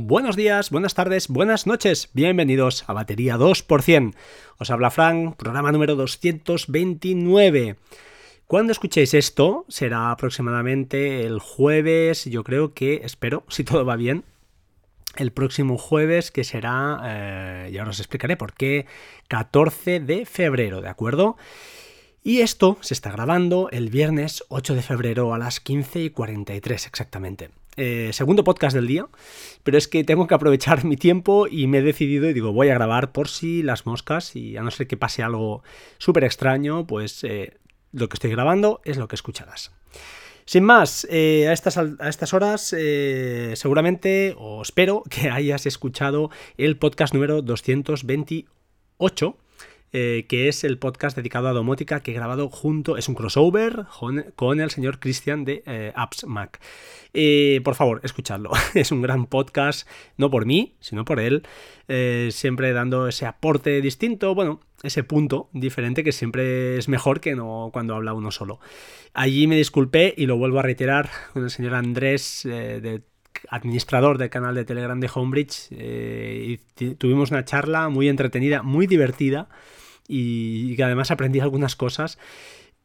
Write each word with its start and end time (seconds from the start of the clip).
Buenos 0.00 0.36
días, 0.36 0.70
buenas 0.70 0.94
tardes, 0.94 1.26
buenas 1.26 1.66
noches, 1.66 2.10
bienvenidos 2.12 2.84
a 2.86 2.92
Batería 2.92 3.36
2%. 3.36 4.14
Os 4.56 4.70
habla 4.70 4.92
Frank, 4.92 5.34
programa 5.34 5.72
número 5.72 5.96
229. 5.96 7.74
Cuando 8.46 8.70
escuchéis 8.70 9.12
esto, 9.14 9.64
será 9.66 10.12
aproximadamente 10.12 11.26
el 11.26 11.40
jueves, 11.40 12.26
yo 12.26 12.44
creo 12.44 12.74
que, 12.74 13.00
espero, 13.02 13.42
si 13.48 13.64
todo 13.64 13.84
va 13.84 13.96
bien, 13.96 14.22
el 15.16 15.32
próximo 15.32 15.76
jueves, 15.76 16.30
que 16.30 16.44
será, 16.44 17.00
eh, 17.02 17.70
y 17.72 17.78
ahora 17.78 17.90
os 17.90 17.98
explicaré 17.98 18.36
por 18.36 18.52
qué, 18.52 18.86
14 19.26 19.98
de 19.98 20.26
febrero, 20.26 20.80
¿de 20.80 20.90
acuerdo? 20.90 21.36
Y 22.22 22.42
esto 22.42 22.78
se 22.82 22.94
está 22.94 23.10
grabando 23.10 23.68
el 23.72 23.90
viernes 23.90 24.44
8 24.48 24.76
de 24.76 24.82
febrero 24.82 25.34
a 25.34 25.38
las 25.38 25.58
15 25.58 26.02
y 26.02 26.10
43 26.10 26.86
exactamente. 26.86 27.50
Eh, 27.80 28.10
segundo 28.12 28.42
podcast 28.42 28.74
del 28.74 28.88
día, 28.88 29.06
pero 29.62 29.78
es 29.78 29.86
que 29.86 30.02
tengo 30.02 30.26
que 30.26 30.34
aprovechar 30.34 30.84
mi 30.84 30.96
tiempo 30.96 31.46
y 31.46 31.68
me 31.68 31.78
he 31.78 31.82
decidido 31.82 32.28
y 32.28 32.34
digo, 32.34 32.52
voy 32.52 32.70
a 32.70 32.74
grabar 32.74 33.12
por 33.12 33.28
si 33.28 33.62
las 33.62 33.86
moscas 33.86 34.34
y 34.34 34.56
a 34.56 34.62
no 34.62 34.72
ser 34.72 34.88
que 34.88 34.96
pase 34.96 35.22
algo 35.22 35.62
súper 35.98 36.24
extraño, 36.24 36.88
pues 36.88 37.22
eh, 37.22 37.56
lo 37.92 38.08
que 38.08 38.14
estoy 38.14 38.32
grabando 38.32 38.80
es 38.84 38.96
lo 38.96 39.06
que 39.06 39.14
escucharás. 39.14 39.70
Sin 40.44 40.64
más, 40.64 41.06
eh, 41.08 41.46
a, 41.48 41.52
estas, 41.52 41.78
a, 41.78 42.08
estas, 42.08 42.34
horas 42.34 42.74
seguramente 43.54 44.34
o 44.36 44.60
espero 44.60 45.04
que 45.08 45.30
hayas 45.30 45.64
escuchado 45.66 46.30
el 46.56 46.78
podcast 46.78 47.14
número 47.14 47.42
228 47.42 49.36
eh, 49.92 50.26
que 50.28 50.48
es 50.48 50.64
el 50.64 50.78
podcast 50.78 51.16
dedicado 51.16 51.48
a 51.48 51.52
domótica 51.52 52.00
que 52.00 52.10
he 52.10 52.14
grabado 52.14 52.48
junto, 52.48 52.96
es 52.96 53.08
un 53.08 53.14
crossover 53.14 53.86
con, 54.36 54.60
el 54.60 54.70
señor 54.70 55.00
Cristian 55.00 55.44
de 55.44 55.62
eh, 55.66 55.92
Apps 55.94 56.26
Mac. 56.26 56.60
Eh, 57.14 57.60
por 57.64 57.74
favor, 57.74 58.00
escuchadlo. 58.04 58.50
es 58.74 58.92
un 58.92 59.02
gran 59.02 59.26
podcast, 59.26 59.88
no 60.16 60.30
por 60.30 60.46
mí, 60.46 60.76
sino 60.80 61.04
por 61.04 61.20
él, 61.20 61.42
siempre 62.30 62.72
dando 62.72 63.08
ese 63.08 63.24
aporte 63.24 63.80
distinto, 63.80 64.34
bueno, 64.34 64.60
ese 64.82 65.04
punto 65.04 65.48
diferente 65.52 66.04
que 66.04 66.12
siempre 66.12 66.76
es 66.76 66.88
mejor 66.88 67.20
que 67.20 67.34
no 67.34 67.70
cuando 67.72 67.94
habla 67.94 68.12
uno 68.12 68.30
solo. 68.30 68.60
Allí 69.14 69.46
me 69.46 69.56
disculpé 69.56 70.14
y 70.16 70.26
lo 70.26 70.36
vuelvo 70.36 70.58
a 70.58 70.62
reiterar 70.62 71.08
con 71.32 71.44
el 71.44 71.50
señor 71.50 71.74
Andrés 71.74 72.42
de 72.44 73.02
administrador 73.50 74.18
del 74.18 74.30
canal 74.30 74.54
de 74.54 74.64
Telegram 74.64 74.98
de 74.98 75.10
Homebridge 75.12 75.68
y 75.70 76.58
tuvimos 76.94 77.30
una 77.30 77.44
charla 77.44 77.88
muy 77.88 78.08
entretenida, 78.08 78.62
muy 78.62 78.86
divertida 78.86 79.48
y 80.08 80.74
que 80.76 80.84
además 80.84 81.10
aprendí 81.10 81.40
algunas 81.40 81.76
cosas. 81.76 82.18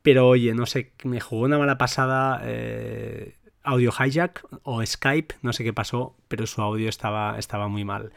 Pero 0.03 0.27
oye, 0.27 0.53
no 0.53 0.65
sé, 0.65 0.91
me 1.03 1.21
jugó 1.21 1.45
una 1.45 1.57
mala 1.57 1.77
pasada 1.77 2.41
eh, 2.43 3.37
Audio 3.63 3.91
Hijack 3.97 4.45
o 4.63 4.85
Skype, 4.85 5.35
no 5.41 5.53
sé 5.53 5.63
qué 5.63 5.71
pasó, 5.71 6.17
pero 6.27 6.45
su 6.45 6.61
audio 6.61 6.89
estaba, 6.89 7.39
estaba 7.39 7.69
muy 7.69 7.85
mal. 7.85 8.11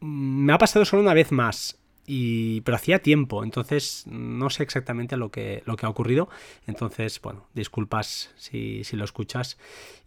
Me 0.00 0.52
ha 0.52 0.58
pasado 0.58 0.84
solo 0.84 1.02
una 1.02 1.14
vez 1.14 1.32
más, 1.32 1.80
y, 2.06 2.60
pero 2.62 2.76
hacía 2.76 3.00
tiempo, 3.00 3.42
entonces 3.42 4.04
no 4.06 4.48
sé 4.50 4.62
exactamente 4.62 5.16
lo 5.16 5.30
que, 5.30 5.62
lo 5.66 5.76
que 5.76 5.86
ha 5.86 5.88
ocurrido. 5.88 6.28
Entonces, 6.66 7.20
bueno, 7.20 7.46
disculpas 7.54 8.32
si, 8.36 8.84
si, 8.84 8.96
lo 8.96 9.04
escuchas 9.04 9.58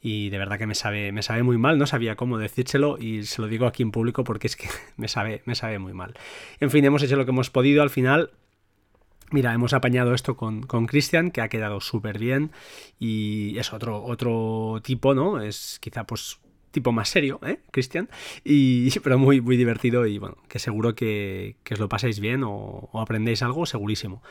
y 0.01 0.29
de 0.29 0.37
verdad 0.37 0.57
que 0.57 0.67
me 0.67 0.75
sabe, 0.75 1.11
me 1.11 1.23
sabe 1.23 1.43
muy 1.43 1.57
mal, 1.57 1.77
no 1.77 1.85
sabía 1.85 2.15
cómo 2.15 2.37
decírselo 2.37 2.97
y 2.97 3.23
se 3.23 3.41
lo 3.41 3.47
digo 3.47 3.65
aquí 3.65 3.83
en 3.83 3.91
público 3.91 4.23
porque 4.23 4.47
es 4.47 4.55
que 4.55 4.67
me 4.97 5.07
sabe, 5.07 5.41
me 5.45 5.55
sabe 5.55 5.79
muy 5.79 5.93
mal. 5.93 6.13
En 6.59 6.71
fin, 6.71 6.85
hemos 6.85 7.03
hecho 7.03 7.15
lo 7.15 7.25
que 7.25 7.31
hemos 7.31 7.49
podido 7.49 7.83
al 7.83 7.89
final. 7.89 8.31
Mira, 9.31 9.53
hemos 9.53 9.73
apañado 9.73 10.15
esto 10.15 10.35
con 10.35 10.63
Cristian, 10.87 11.29
que 11.29 11.41
ha 11.41 11.49
quedado 11.49 11.81
súper 11.81 12.17
bien. 12.17 12.51
Y 12.97 13.59
es 13.59 13.73
otro, 13.73 14.03
otro 14.03 14.81
tipo, 14.83 15.13
¿no? 15.13 15.39
Es 15.39 15.77
quizá 15.79 16.03
pues 16.05 16.39
tipo 16.71 16.91
más 16.91 17.09
serio, 17.09 17.39
¿eh, 17.45 17.59
Cristian? 17.71 18.09
Y, 18.43 18.89
pero 19.03 19.17
muy, 19.17 19.41
muy 19.41 19.57
divertido 19.57 20.05
y 20.05 20.17
bueno, 20.17 20.37
que 20.47 20.59
seguro 20.59 20.95
que, 20.95 21.55
os 21.71 21.79
lo 21.79 21.89
pasáis 21.89 22.19
bien 22.19 22.43
o, 22.43 22.89
o, 22.91 22.99
aprendéis 23.01 23.41
algo, 23.41 23.65
segurísimo. 23.65 24.21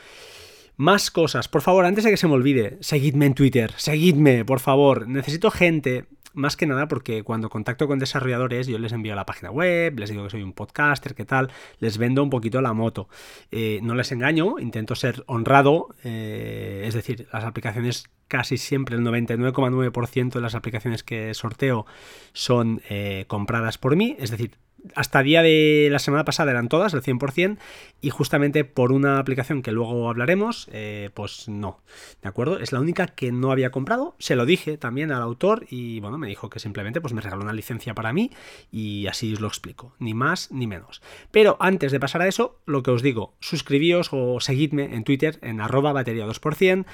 Más 0.76 1.10
cosas, 1.10 1.48
por 1.48 1.60
favor, 1.62 1.84
antes 1.84 2.04
de 2.04 2.10
que 2.10 2.16
se 2.16 2.28
me 2.28 2.34
olvide, 2.34 2.78
seguidme 2.80 3.26
en 3.26 3.34
Twitter, 3.34 3.72
seguidme, 3.76 4.44
por 4.44 4.60
favor. 4.60 5.08
Necesito 5.08 5.50
gente 5.50 6.04
más 6.34 6.56
que 6.56 6.66
nada 6.66 6.88
porque 6.88 7.22
cuando 7.22 7.48
contacto 7.48 7.86
con 7.86 7.98
desarrolladores 7.98 8.66
yo 8.66 8.78
les 8.78 8.92
envío 8.92 9.14
la 9.14 9.26
página 9.26 9.50
web, 9.50 9.98
les 9.98 10.10
digo 10.10 10.24
que 10.24 10.30
soy 10.30 10.42
un 10.42 10.52
podcaster, 10.52 11.14
qué 11.14 11.24
tal, 11.24 11.50
les 11.78 11.98
vendo 11.98 12.22
un 12.22 12.30
poquito 12.30 12.60
la 12.60 12.72
moto. 12.72 13.08
Eh, 13.50 13.80
no 13.82 13.94
les 13.94 14.12
engaño, 14.12 14.58
intento 14.58 14.94
ser 14.94 15.24
honrado, 15.26 15.88
eh, 16.04 16.84
es 16.86 16.94
decir, 16.94 17.28
las 17.32 17.44
aplicaciones 17.44 18.04
casi 18.28 18.58
siempre, 18.58 18.96
el 18.96 19.02
99,9% 19.02 20.34
de 20.34 20.40
las 20.40 20.54
aplicaciones 20.54 21.02
que 21.02 21.32
sorteo 21.34 21.86
son 22.32 22.82
eh, 22.88 23.24
compradas 23.26 23.78
por 23.78 23.96
mí, 23.96 24.16
es 24.18 24.30
decir, 24.30 24.52
hasta 24.94 25.22
día 25.22 25.42
de 25.42 25.88
la 25.90 25.98
semana 25.98 26.24
pasada 26.24 26.50
eran 26.50 26.68
todas, 26.68 26.94
el 26.94 27.02
100%, 27.02 27.58
y 28.00 28.10
justamente 28.10 28.64
por 28.64 28.92
una 28.92 29.18
aplicación 29.18 29.62
que 29.62 29.72
luego 29.72 30.08
hablaremos, 30.08 30.68
eh, 30.72 31.10
pues 31.14 31.48
no, 31.48 31.80
¿de 32.22 32.28
acuerdo? 32.28 32.58
Es 32.58 32.72
la 32.72 32.80
única 32.80 33.06
que 33.06 33.32
no 33.32 33.50
había 33.50 33.70
comprado, 33.70 34.14
se 34.18 34.36
lo 34.36 34.46
dije 34.46 34.78
también 34.78 35.10
al 35.12 35.22
autor 35.22 35.66
y 35.68 36.00
bueno, 36.00 36.18
me 36.18 36.28
dijo 36.28 36.48
que 36.48 36.60
simplemente 36.60 37.00
pues 37.00 37.12
me 37.12 37.20
regaló 37.20 37.42
una 37.42 37.52
licencia 37.52 37.94
para 37.94 38.12
mí 38.12 38.30
y 38.70 39.06
así 39.06 39.32
os 39.32 39.40
lo 39.40 39.48
explico, 39.48 39.94
ni 39.98 40.14
más 40.14 40.50
ni 40.52 40.66
menos. 40.66 41.02
Pero 41.30 41.56
antes 41.60 41.92
de 41.92 42.00
pasar 42.00 42.22
a 42.22 42.28
eso, 42.28 42.60
lo 42.66 42.82
que 42.82 42.90
os 42.90 43.02
digo, 43.02 43.34
suscribíos 43.40 44.08
o 44.12 44.40
seguidme 44.40 44.94
en 44.94 45.04
Twitter 45.04 45.38
en 45.42 45.60
arroba 45.60 45.92
batería 45.92 46.26
2%, 46.26 46.86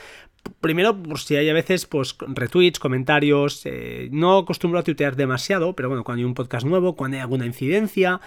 primero, 0.60 0.96
por 1.02 1.18
si 1.18 1.36
hay 1.36 1.48
a 1.48 1.54
veces, 1.54 1.86
pues 1.86 2.16
retweets, 2.18 2.78
comentarios. 2.78 3.62
Eh, 3.64 4.08
no 4.12 4.38
acostumbro 4.38 4.78
a 4.78 4.82
tuitear 4.82 5.16
demasiado, 5.16 5.74
pero 5.74 5.88
bueno, 5.88 6.04
cuando 6.04 6.20
hay 6.20 6.24
un 6.24 6.34
podcast 6.34 6.66
nuevo, 6.66 6.96
cuando 6.96 7.16
hay 7.16 7.20
alguna 7.22 7.46
incidencia, 7.46 8.20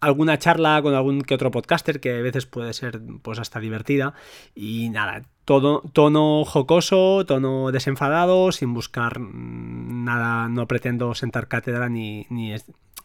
alguna 0.00 0.38
charla 0.38 0.82
con 0.82 0.94
algún 0.94 1.22
que 1.22 1.34
otro 1.34 1.50
podcaster 1.50 2.00
que 2.00 2.18
a 2.18 2.22
veces 2.22 2.44
puede 2.44 2.72
ser 2.72 3.00
pues 3.22 3.38
hasta 3.38 3.60
divertida. 3.60 4.14
Y 4.54 4.90
nada, 4.90 5.22
todo, 5.44 5.82
tono 5.92 6.44
jocoso, 6.44 7.24
tono 7.24 7.70
desenfadado, 7.70 8.52
sin 8.52 8.74
buscar 8.74 9.20
nada, 9.20 10.48
no 10.48 10.66
pretendo 10.66 11.14
sentar 11.14 11.48
cátedra 11.48 11.88
ni, 11.88 12.26
ni, 12.30 12.52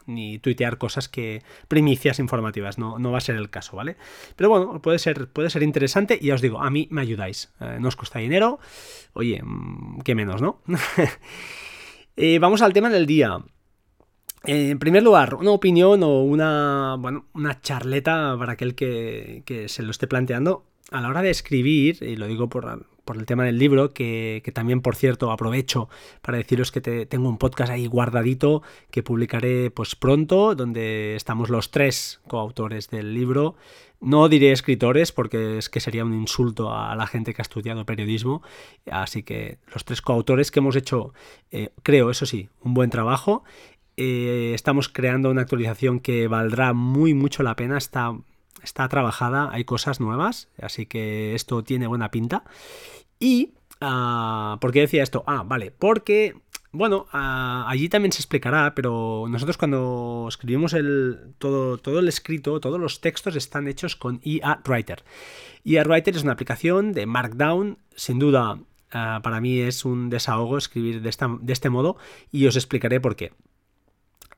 ni 0.08 0.40
tuitear 0.40 0.78
cosas 0.78 1.08
que. 1.08 1.44
primicias 1.68 2.20
informativas, 2.20 2.78
no, 2.78 2.98
no 2.98 3.12
va 3.12 3.20
a 3.20 3.22
ser 3.22 3.36
el 3.36 3.50
caso, 3.50 3.78
¿vale? 3.78 3.98
Pero 4.36 4.50
bueno, 4.50 4.82
puede 4.82 5.00
ser, 5.00 5.28
puede 5.28 5.50
ser 5.50 5.64
interesante 5.64 6.18
y 6.20 6.28
ya 6.28 6.36
os 6.36 6.42
digo, 6.42 6.62
a 6.62 6.70
mí 6.70 6.88
me 6.92 7.02
ayudáis. 7.02 7.54
Eh, 7.60 7.78
no 7.80 7.90
os 7.90 7.96
cuesta 7.96 8.20
dinero, 8.20 8.60
oye, 9.14 9.42
mm, 9.44 10.02
qué 10.02 10.16
menos, 10.16 10.42
¿no? 10.42 10.62
Eh, 12.20 12.40
vamos 12.40 12.64
al 12.64 12.74
tema 12.74 12.90
del 12.90 13.06
día. 13.06 13.38
En 14.44 14.80
primer 14.80 15.04
lugar, 15.04 15.36
una 15.36 15.52
opinión 15.52 16.02
o 16.02 16.24
una, 16.24 16.96
bueno, 16.98 17.26
una 17.34 17.62
charleta 17.62 18.36
para 18.40 18.54
aquel 18.54 18.74
que, 18.74 19.44
que 19.46 19.70
se 19.70 19.84
lo 19.84 19.92
esté 19.92 20.08
planteando 20.08 20.66
a 20.92 21.02
la 21.02 21.10
hora 21.10 21.22
de 21.22 21.30
escribir, 21.30 21.98
y 22.02 22.16
lo 22.16 22.28
digo 22.28 22.50
por, 22.50 22.86
por 23.08 23.18
el 23.18 23.26
tema 23.26 23.46
del 23.46 23.58
libro, 23.58 23.94
que, 23.94 24.44
también, 24.54 24.82
por 24.82 24.96
cierto, 24.96 25.32
aprovecho 25.32 25.90
para 26.22 26.38
deciros 26.38 26.72
que 26.72 26.82
te, 26.82 27.06
tengo 27.06 27.30
un 27.30 27.38
podcast 27.38 27.72
ahí 27.72 27.88
guardadito 27.88 28.62
que 28.92 29.02
publicaré 29.02 29.72
pues 29.72 29.96
pronto, 29.96 30.54
donde 30.54 31.16
estamos 31.16 31.50
los 31.50 31.72
tres 31.72 32.20
coautores 32.28 32.90
del 32.90 33.14
libro. 33.14 33.56
No 34.00 34.30
diré 34.30 34.52
escritores 34.52 35.12
porque 35.12 35.58
es 35.58 35.70
que 35.70 35.80
sería 35.80 36.06
un 36.06 36.14
insulto 36.14 36.76
a 36.76 36.96
la 36.96 37.08
gente 37.08 37.34
que 37.34 37.42
ha 37.42 37.44
estudiado 37.44 37.86
periodismo, 37.86 38.44
así 38.92 39.24
que 39.24 39.58
los 39.74 39.86
tres 39.86 40.02
coautores 40.02 40.52
que 40.52 40.60
hemos 40.60 40.76
hecho, 40.76 41.14
eh, 41.50 41.70
creo, 41.82 42.12
eso 42.12 42.26
sí, 42.26 42.50
un 42.62 42.74
buen 42.74 42.92
trabajo. 42.92 43.44
Eh, 43.96 44.52
estamos 44.54 44.90
creando 44.90 45.32
una 45.32 45.42
actualización 45.42 46.00
que 46.00 46.28
valdrá 46.28 46.74
muy 46.74 47.16
mucho 47.16 47.42
la 47.42 47.56
pena, 47.56 47.78
está 47.78 48.16
está 48.64 48.88
trabajada, 48.88 49.50
hay 49.52 49.64
cosas 49.64 50.00
nuevas, 50.00 50.50
así 50.62 50.86
que 50.86 51.36
esto 51.36 51.64
tiene 51.64 51.88
buena 51.88 52.12
pinta. 52.12 52.44
Y, 53.20 53.54
uh, 53.82 54.58
¿por 54.60 54.72
qué 54.72 54.82
decía 54.82 55.04
esto? 55.04 55.24
Ah, 55.28 55.44
vale, 55.46 55.72
porque, 55.72 56.36
bueno, 56.72 57.08
ah, 57.12 57.66
allí 57.68 57.90
también 57.90 58.12
se 58.12 58.20
explicará, 58.20 58.76
pero 58.76 59.26
nosotros 59.30 59.58
cuando 59.58 60.26
escribimos 60.30 60.74
el, 60.74 61.34
todo, 61.38 61.78
todo 61.78 62.00
el 62.00 62.08
escrito, 62.08 62.60
todos 62.60 62.80
los 62.80 63.02
textos 63.02 63.36
están 63.36 63.68
hechos 63.68 63.96
con 63.96 64.20
IA 64.24 64.62
Writer. 64.66 65.04
IA 65.64 65.84
Writer 65.84 66.16
es 66.16 66.24
una 66.24 66.34
aplicación 66.34 66.94
de 66.94 67.06
Markdown, 67.06 67.78
sin 67.96 68.20
duda. 68.20 68.60
Ah, 68.92 69.20
para 69.22 69.42
mí 69.42 69.60
es 69.60 69.84
un 69.84 70.10
desahogo 70.10 70.58
escribir 70.58 71.02
de, 71.02 71.10
esta, 71.10 71.30
de 71.42 71.52
este 71.52 71.70
modo 71.70 71.98
y 72.32 72.48
os 72.48 72.56
explicaré 72.56 73.02
por 73.02 73.18
qué. 73.18 73.34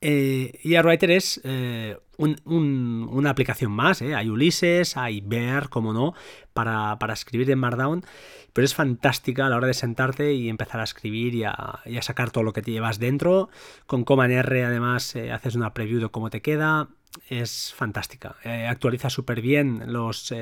Eh, 0.01 0.59
Writer 0.81 1.11
es 1.11 1.41
eh, 1.43 1.97
una 2.17 3.29
aplicación 3.29 3.71
más, 3.71 4.01
¿eh? 4.01 4.15
hay 4.15 4.29
Ulises, 4.29 4.95
hay 4.95 5.21
Bear, 5.21 5.69
como 5.69 5.93
no, 5.93 6.13
para, 6.53 6.97
escribir 7.11 7.51
en 7.51 7.59
Markdown, 7.59 8.05
pero 8.53 8.65
es 8.65 8.73
fantástica 8.73 9.45
a 9.45 9.49
la 9.49 9.57
hora 9.57 9.67
de 9.67 9.73
sentarte 9.73 10.33
y 10.33 10.47
empezar 10.47 10.79
a 10.79 10.85
escribir 10.85 11.35
y 11.35 11.43
a, 11.43 11.81
sacar 12.01 12.31
todo 12.31 12.43
lo 12.43 12.53
que 12.53 12.61
te 12.61 12.71
llevas 12.71 12.99
dentro. 12.99 13.49
Con 13.87 14.03
Command 14.05 14.31
R 14.31 14.65
además 14.65 15.15
eh, 15.15 15.31
haces 15.31 15.55
una 15.55 15.73
preview 15.73 15.99
de 15.99 16.09
cómo 16.09 16.29
te 16.29 16.41
queda, 16.41 16.89
es 17.27 17.73
fantástica. 17.75 18.35
Actualiza 18.69 19.09
súper 19.09 19.41
bien 19.41 19.91
los, 19.91 20.33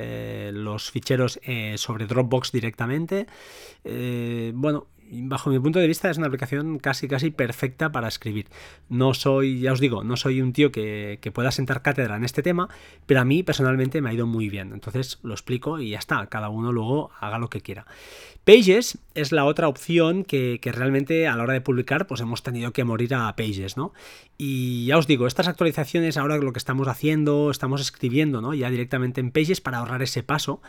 los 0.51 0.91
ficheros 0.91 1.39
sobre 1.75 2.05
Dropbox 2.05 2.51
directamente. 2.51 3.25
bueno, 4.53 4.87
bajo 5.11 5.49
mi 5.49 5.59
punto 5.59 5.79
de 5.79 5.87
vista 5.87 6.09
es 6.09 6.17
una 6.17 6.27
aplicación 6.27 6.79
casi 6.79 7.07
casi 7.07 7.31
perfecta 7.31 7.91
para 7.91 8.07
escribir. 8.07 8.47
No 8.89 9.13
soy, 9.13 9.59
ya 9.59 9.73
os 9.73 9.79
digo, 9.79 10.03
no 10.03 10.17
soy 10.17 10.41
un 10.41 10.53
tío 10.53 10.71
que, 10.71 11.19
pueda 11.33 11.51
sentar 11.51 11.81
cátedra 11.81 12.15
en 12.15 12.23
este 12.23 12.41
tema, 12.41 12.69
pero 13.05 13.19
a 13.21 13.25
mí 13.25 13.43
personalmente 13.43 14.01
me 14.01 14.09
ha 14.09 14.13
ido 14.13 14.25
muy 14.25 14.49
bien. 14.49 14.71
Entonces 14.73 15.19
lo 15.23 15.33
explico 15.33 15.79
y 15.79 15.89
ya 15.89 15.99
está, 15.99 16.25
cada 16.27 16.49
uno 16.49 16.71
luego 16.71 17.11
haga 17.19 17.37
lo 17.37 17.49
que 17.49 17.61
quiera. 17.61 17.85
Pages 18.43 18.97
es 19.13 19.33
la 19.33 19.43
otra 19.43 19.67
opción 19.67 20.23
que, 20.23 20.59
que, 20.61 20.71
realmente 20.71 21.27
a 21.27 21.35
la 21.35 21.43
hora 21.43 21.53
de 21.53 21.61
publicar 21.61 22.07
pues 22.07 22.21
hemos 22.21 22.43
tenido 22.43 22.71
que 22.71 22.85
morir 22.85 23.13
a 23.13 23.35
Pages, 23.35 23.75
¿no? 23.75 23.93
Y 24.37 24.85
ya 24.85 24.97
os 24.97 25.05
digo, 25.05 25.27
estas 25.27 25.49
actualizaciones 25.49 26.15
ahora 26.15 26.37
lo 26.37 26.53
que 26.53 26.59
estamos 26.59 26.87
haciendo, 26.87 27.51
estamos 27.51 27.81
escribiendo, 27.81 28.39
¿no? 28.39 28.53
Ya 28.53 28.69
directamente 28.69 29.19
en 29.19 29.31
Pages 29.31 29.59
para 29.59 29.79
ahorrar 29.79 30.01
ese 30.01 30.23
paso. 30.23 30.61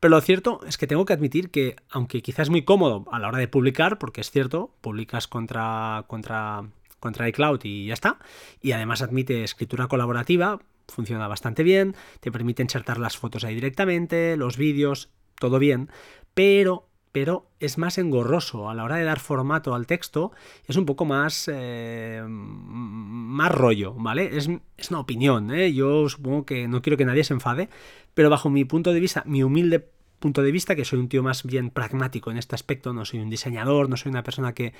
Pero 0.00 0.10
lo 0.10 0.20
cierto 0.20 0.60
es 0.66 0.78
que 0.78 0.86
tengo 0.86 1.04
que 1.04 1.12
admitir 1.12 1.50
que, 1.50 1.76
aunque 1.90 2.22
quizás 2.22 2.44
es 2.44 2.50
muy 2.50 2.64
cómodo 2.64 3.04
a 3.10 3.18
la 3.18 3.28
hora 3.28 3.38
de 3.38 3.48
publicar, 3.48 3.98
porque 3.98 4.20
es 4.20 4.30
cierto, 4.30 4.70
publicas 4.80 5.26
contra, 5.26 6.04
contra, 6.06 6.64
contra 7.00 7.28
iCloud 7.28 7.60
y 7.64 7.86
ya 7.86 7.94
está, 7.94 8.18
y 8.62 8.72
además 8.72 9.02
admite 9.02 9.42
escritura 9.42 9.88
colaborativa, 9.88 10.60
funciona 10.86 11.28
bastante 11.28 11.62
bien, 11.62 11.96
te 12.20 12.32
permite 12.32 12.62
insertar 12.62 12.98
las 12.98 13.16
fotos 13.16 13.44
ahí 13.44 13.54
directamente, 13.54 14.36
los 14.36 14.56
vídeos, 14.56 15.10
todo 15.38 15.58
bien, 15.58 15.90
pero 16.34 16.87
pero 17.12 17.46
es 17.60 17.78
más 17.78 17.98
engorroso 17.98 18.68
a 18.68 18.74
la 18.74 18.84
hora 18.84 18.96
de 18.96 19.04
dar 19.04 19.20
formato 19.20 19.74
al 19.74 19.86
texto, 19.86 20.32
es 20.66 20.76
un 20.76 20.86
poco 20.86 21.04
más, 21.04 21.50
eh, 21.52 22.22
más 22.28 23.52
rollo, 23.52 23.94
¿vale? 23.94 24.36
Es, 24.36 24.48
una 24.90 25.00
opinión, 25.00 25.50
¿eh? 25.50 25.72
yo 25.72 26.08
supongo 26.08 26.44
que 26.46 26.68
no 26.68 26.82
quiero 26.82 26.96
que 26.96 27.04
nadie 27.04 27.24
se 27.24 27.34
enfade, 27.34 27.68
pero 28.14 28.30
bajo 28.30 28.50
mi 28.50 28.64
punto 28.64 28.92
de 28.92 29.00
vista, 29.00 29.22
mi 29.26 29.42
humilde 29.42 29.88
punto 30.18 30.42
de 30.42 30.52
vista, 30.52 30.74
que 30.74 30.84
soy 30.84 30.98
un 30.98 31.08
tío 31.08 31.22
más 31.22 31.44
bien 31.44 31.70
pragmático 31.70 32.30
en 32.30 32.38
este 32.38 32.54
aspecto, 32.54 32.92
no 32.92 33.04
soy 33.04 33.20
un 33.20 33.30
diseñador, 33.30 33.88
no 33.88 33.96
soy 33.96 34.10
una 34.10 34.22
persona 34.22 34.52
que, 34.54 34.72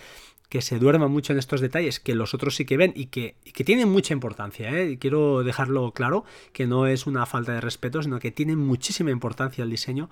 que 0.49 0.63
se 0.63 0.79
duerma 0.79 1.09
mucho 1.09 1.33
en 1.33 1.39
estos 1.39 1.61
detalles, 1.61 2.01
que 2.01 2.15
los 2.15 2.35
otros 2.35 2.57
sí 2.57 2.65
que 2.65 2.77
ven 2.77 2.93
y 2.95 3.07
que, 3.07 3.37
que 3.53 3.65
tienen 3.65 3.89
mucha 3.89 4.15
importancia. 4.15 4.71
¿eh? 4.71 4.99
quiero 4.99 5.43
dejarlo 5.45 5.93
claro, 5.93 6.25
que 6.53 6.67
no 6.67 6.87
es 6.87 7.07
una 7.07 7.27
falta 7.27 7.53
de 7.53 7.61
respeto, 7.61 8.03
sino 8.03 8.19
que 8.19 8.31
tiene 8.31 8.57
muchísima 8.57 9.11
importancia 9.11 9.65
el 9.65 9.71
diseño, 9.71 10.11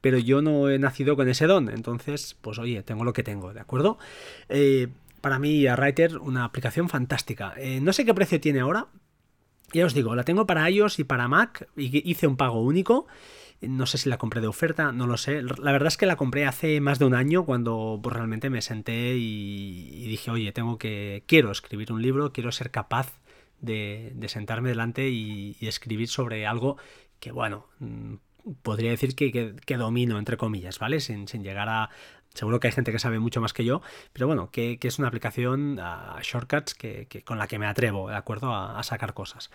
pero 0.00 0.18
yo 0.18 0.42
no 0.42 0.68
he 0.68 0.78
nacido 0.78 1.16
con 1.16 1.28
ese 1.28 1.46
don, 1.46 1.68
entonces, 1.68 2.36
pues 2.40 2.58
oye, 2.58 2.82
tengo 2.82 3.04
lo 3.04 3.12
que 3.12 3.22
tengo, 3.22 3.52
¿de 3.52 3.60
acuerdo? 3.60 3.98
Eh, 4.48 4.88
para 5.20 5.38
mí, 5.38 5.66
a 5.66 5.74
Writer, 5.74 6.18
una 6.18 6.44
aplicación 6.44 6.90
fantástica. 6.90 7.54
Eh, 7.56 7.80
no 7.80 7.94
sé 7.94 8.04
qué 8.04 8.12
precio 8.12 8.40
tiene 8.40 8.60
ahora. 8.60 8.88
Ya 9.72 9.86
os 9.86 9.94
digo, 9.94 10.14
la 10.14 10.22
tengo 10.22 10.46
para 10.46 10.68
iOS 10.68 10.98
y 10.98 11.04
para 11.04 11.28
Mac 11.28 11.66
y 11.76 12.10
hice 12.10 12.26
un 12.26 12.36
pago 12.36 12.60
único. 12.60 13.06
No 13.68 13.86
sé 13.86 13.98
si 13.98 14.08
la 14.08 14.18
compré 14.18 14.40
de 14.40 14.46
oferta, 14.46 14.92
no 14.92 15.06
lo 15.06 15.16
sé. 15.16 15.42
La 15.42 15.72
verdad 15.72 15.88
es 15.88 15.96
que 15.96 16.06
la 16.06 16.16
compré 16.16 16.46
hace 16.46 16.80
más 16.80 16.98
de 16.98 17.04
un 17.04 17.14
año 17.14 17.44
cuando 17.44 18.00
pues, 18.02 18.14
realmente 18.14 18.50
me 18.50 18.62
senté 18.62 19.16
y, 19.16 20.06
dije, 20.06 20.30
oye, 20.30 20.52
tengo 20.52 20.78
que. 20.78 21.24
quiero 21.26 21.50
escribir 21.50 21.92
un 21.92 22.02
libro, 22.02 22.32
quiero 22.32 22.52
ser 22.52 22.70
capaz 22.70 23.18
de, 23.60 24.14
sentarme 24.28 24.68
delante 24.68 25.08
y, 25.08 25.56
escribir 25.60 26.08
sobre 26.08 26.46
algo 26.46 26.76
que, 27.20 27.32
bueno, 27.32 27.66
mm, 27.80 28.14
podría 28.62 28.90
decir 28.90 29.14
que, 29.14 29.56
que, 29.56 29.76
domino, 29.76 30.18
entre 30.18 30.36
comillas, 30.36 30.78
¿vale? 30.78 31.00
sin 31.00 31.26
llegar 31.26 31.68
a, 31.68 31.90
Seguro 32.34 32.58
que 32.58 32.66
hay 32.66 32.72
gente 32.72 32.90
que 32.90 32.98
sabe 32.98 33.20
mucho 33.20 33.40
más 33.40 33.52
que 33.52 33.64
yo, 33.64 33.80
pero 34.12 34.26
bueno, 34.26 34.50
que, 34.50 34.76
es 34.82 34.98
una 34.98 35.06
aplicación 35.06 35.78
a 35.80 36.18
shortcuts 36.20 36.74
que, 36.74 37.06
con 37.24 37.38
la 37.38 37.46
que 37.46 37.60
me 37.60 37.66
atrevo, 37.66 38.10
¿de 38.10 38.16
acuerdo? 38.16 38.52
A, 38.52 38.82
sacar 38.82 39.14
cosas. 39.14 39.50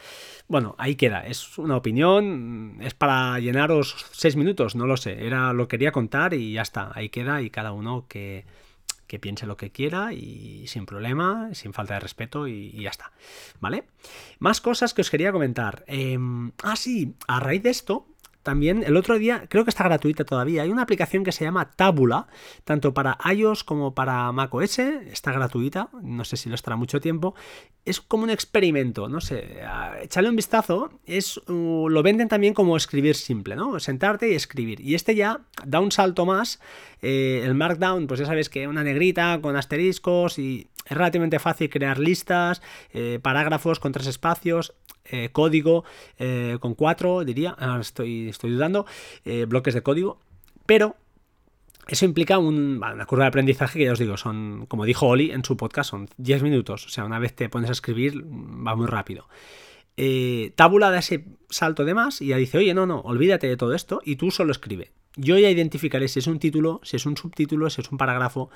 Bueno, 0.48 0.76
ahí 0.78 0.96
queda. 0.96 1.28
Es 1.28 1.58
una 1.58 1.76
opinión, 1.76 2.78
es 2.82 2.94
para 2.94 3.38
llenaros 3.40 4.08
seis 4.12 4.36
minutos, 4.38 4.76
no 4.76 4.88
lo 4.88 4.98
sé. 4.98 5.26
Era 5.26 5.54
lo 5.54 5.68
quería 5.68 5.92
contar 5.92 6.34
y 6.34 6.54
ya 6.54 6.62
está. 6.62 6.92
Ahí 6.96 7.10
queda 7.10 7.42
y 7.42 7.50
cada 7.50 7.74
uno 7.74 8.06
que, 8.08 8.46
piense 9.20 9.46
lo 9.46 9.58
que 9.58 9.72
quiera 9.72 10.14
y 10.14 10.66
sin 10.68 10.86
problema, 10.86 11.50
sin 11.54 11.74
falta 11.74 11.96
de 11.96 12.00
respeto 12.00 12.48
y, 12.48 12.72
ya 12.72 12.90
está. 12.90 13.12
¿Vale? 13.60 13.84
Más 14.40 14.62
cosas 14.62 14.94
que 14.94 15.02
os 15.02 15.10
quería 15.10 15.34
comentar. 15.34 15.84
Em, 15.86 16.54
ah, 16.64 16.78
sí, 16.78 17.14
a 17.28 17.40
raíz 17.42 17.62
de 17.62 17.72
esto, 17.72 18.08
también 18.44 18.84
el 18.84 18.96
otro 18.96 19.20
día, 19.20 19.46
creo 19.50 19.64
que 19.64 19.70
está 19.70 19.84
gratuita 19.84 20.24
todavía, 20.24 20.64
hay 20.64 20.70
una 20.70 20.84
aplicación 20.84 21.24
que 21.24 21.32
se 21.32 21.44
llama 21.44 21.72
Tabula, 21.72 22.28
tanto 22.64 22.94
para 22.94 23.18
iOS 23.32 23.64
como 23.64 23.94
para 23.94 24.32
macOS, 24.32 24.80
está 24.80 25.32
gratuita, 25.32 25.90
no 26.02 26.24
sé 26.24 26.38
si 26.38 26.50
lo 26.50 26.56
estará 26.56 26.76
mucho 26.78 27.02
tiempo, 27.02 27.36
es 27.86 28.00
como 28.02 28.24
un 28.24 28.30
experimento, 28.30 29.10
no 29.10 29.20
sé, 29.20 29.60
échale 30.02 30.30
un 30.30 30.36
vistazo, 30.36 30.92
es, 31.06 31.38
uh, 31.48 31.90
lo 31.90 32.04
venden 32.04 32.28
también 32.28 32.54
como 32.54 32.78
escribir 32.78 33.16
simple, 33.16 33.56
¿no? 33.56 33.80
Sentarte 33.80 34.30
y 34.32 34.36
escribir. 34.36 34.80
Y 34.82 34.96
este 34.96 35.16
ya 35.16 35.42
da 35.66 35.80
un 35.80 35.92
salto 35.92 36.26
más, 36.26 36.60
eh, 37.02 37.42
el 37.44 37.56
Markdown, 37.56 38.08
pues 38.08 38.20
ya 38.20 38.26
sabes 38.26 38.50
que 38.50 38.68
una 38.68 38.84
negrita 38.84 39.40
con 39.42 39.56
asteriscos 39.56 40.40
y 40.40 40.68
es 40.90 40.98
relativamente 40.98 41.40
fácil 41.40 41.70
crear 41.70 42.00
listas, 42.00 42.62
eh, 42.92 43.20
parágrafos 43.22 43.80
con 43.80 43.92
tres 43.92 44.08
espacios, 44.08 44.74
eh, 45.06 45.30
código 45.32 45.86
eh, 46.18 46.58
con 46.60 46.76
cuatro, 46.76 47.24
diría, 47.24 47.56
estoy, 47.80 48.30
estoy 48.30 48.52
dudando, 48.52 48.86
eh, 49.26 49.46
bloques 49.46 49.74
de 49.74 49.82
código, 49.82 50.20
pero 50.66 50.96
eso 51.88 52.06
implica 52.06 52.38
una 52.38 53.06
curva 53.06 53.24
de 53.24 53.30
aprendizaje 53.30 53.80
que 53.80 53.86
ya 53.86 53.94
os 53.94 54.00
digo, 54.00 54.18
son, 54.18 54.68
como 54.68 54.86
dijo 54.86 55.08
Oli 55.08 55.32
en 55.32 55.44
su 55.44 55.58
podcast, 55.58 55.90
son 55.90 56.08
10 56.18 56.44
minutos, 56.44 56.86
o 56.86 56.90
sea, 56.90 57.06
una 57.06 57.18
vez 57.18 57.36
te 57.36 57.50
pones 57.50 57.70
a 57.70 57.74
escribir 57.74 58.24
va 58.24 58.76
muy 58.76 58.86
rápido. 58.86 59.28
Eh, 59.98 60.54
Tábula 60.56 60.92
da 60.92 61.00
ese 61.00 61.26
salto 61.50 61.84
de 61.84 61.94
más 61.94 62.22
y 62.22 62.28
ya 62.28 62.38
dice, 62.38 62.60
oye, 62.60 62.74
no, 62.74 62.86
no, 62.86 63.00
olvídate 63.00 63.48
de 63.48 63.58
todo 63.58 63.74
esto 63.74 64.02
y 64.06 64.16
tú 64.18 64.32
solo 64.32 64.52
escribe. 64.52 64.92
Yo 65.20 65.38
ya 65.38 65.50
identificaré 65.50 66.08
si 66.08 66.20
es 66.20 66.28
un 66.28 66.40
título, 66.40 66.80
si 66.84 66.96
es 66.96 67.06
un 67.06 67.18
subtítulo, 67.18 67.70
si 67.70 67.82
es 67.82 67.92
un 67.92 67.98
parágrafo. 67.98 68.50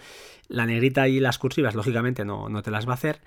La 0.47 0.65
negrita 0.65 1.07
y 1.07 1.19
las 1.19 1.37
cursivas, 1.37 1.75
lógicamente, 1.75 2.25
no, 2.25 2.49
no 2.49 2.61
te 2.61 2.71
las 2.71 2.87
va 2.87 2.91
a 2.91 2.95
hacer. 2.95 3.21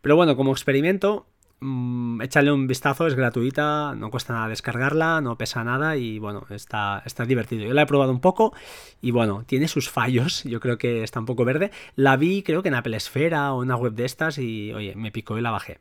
Pero 0.00 0.16
bueno, 0.16 0.36
como 0.36 0.52
experimento, 0.52 1.26
Mm, 1.64 2.20
échale 2.22 2.50
un 2.50 2.66
vistazo, 2.66 3.06
es 3.06 3.14
gratuita, 3.14 3.94
no 3.94 4.10
cuesta 4.10 4.32
nada 4.32 4.48
descargarla, 4.48 5.20
no 5.20 5.38
pesa 5.38 5.62
nada 5.62 5.96
y 5.96 6.18
bueno, 6.18 6.44
está, 6.50 7.02
está 7.06 7.24
divertido. 7.24 7.64
Yo 7.64 7.72
la 7.72 7.82
he 7.82 7.86
probado 7.86 8.10
un 8.10 8.20
poco 8.20 8.52
y 9.00 9.12
bueno, 9.12 9.44
tiene 9.46 9.68
sus 9.68 9.88
fallos, 9.88 10.42
yo 10.42 10.58
creo 10.58 10.76
que 10.76 11.04
está 11.04 11.20
un 11.20 11.26
poco 11.26 11.44
verde. 11.44 11.70
La 11.94 12.16
vi 12.16 12.42
creo 12.42 12.62
que 12.62 12.68
en 12.68 12.74
Apple 12.74 12.96
Esfera 12.96 13.52
o 13.52 13.60
una 13.60 13.76
web 13.76 13.92
de 13.92 14.04
estas 14.06 14.38
y 14.38 14.72
oye, 14.72 14.96
me 14.96 15.12
picó 15.12 15.38
y 15.38 15.42
la 15.42 15.52
bajé. 15.52 15.78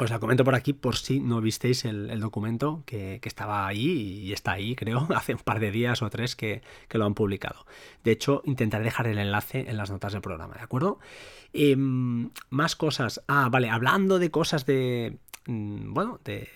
Os 0.00 0.08
la 0.08 0.18
comento 0.18 0.44
por 0.44 0.54
aquí 0.54 0.72
por 0.72 0.96
si 0.96 1.20
no 1.20 1.42
visteis 1.42 1.84
el, 1.84 2.20
documento 2.20 2.82
que, 2.86 3.20
estaba 3.22 3.66
ahí 3.66 4.22
y 4.24 4.32
está 4.32 4.52
ahí, 4.52 4.74
creo, 4.74 5.06
hace 5.14 5.34
un 5.34 5.40
par 5.40 5.60
de 5.60 5.70
días 5.70 6.00
o 6.00 6.08
tres 6.08 6.36
que, 6.36 6.62
lo 6.90 7.04
han 7.04 7.12
publicado. 7.12 7.66
De 8.02 8.10
hecho, 8.10 8.40
intentaré 8.46 8.84
dejar 8.84 9.08
el 9.08 9.18
enlace 9.18 9.66
en 9.68 9.76
las 9.76 9.90
notas 9.90 10.14
del 10.14 10.22
programa, 10.22 10.54
¿de 10.54 10.62
acuerdo? 10.62 11.00
Em, 11.52 12.30
más 12.48 12.76
cosas. 12.76 13.22
Ah, 13.28 13.50
vale, 13.50 13.68
hablando 13.68 14.18
de 14.18 14.30
cosas 14.30 14.64
de... 14.64 15.18
Mm, 15.46 15.92
bueno, 15.92 16.18
de... 16.24 16.48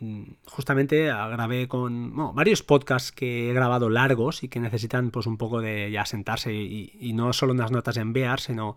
Mm, 0.00 0.22
justamente 0.46 1.04
grabé 1.04 1.68
con 1.68 2.16
varios 2.34 2.62
podcasts 2.62 3.12
que 3.12 3.50
he 3.50 3.52
grabado 3.52 3.90
largos 3.90 4.42
y 4.42 4.48
que 4.48 4.60
necesitan 4.60 5.10
pues 5.10 5.26
un 5.26 5.36
poco 5.36 5.60
de 5.60 5.90
ya 5.90 6.06
sentarse 6.06 6.54
y, 6.54 7.12
no 7.12 7.34
solo 7.34 7.52
unas 7.52 7.70
notas 7.72 7.98
en 7.98 8.14
Bear, 8.14 8.40
sino 8.40 8.76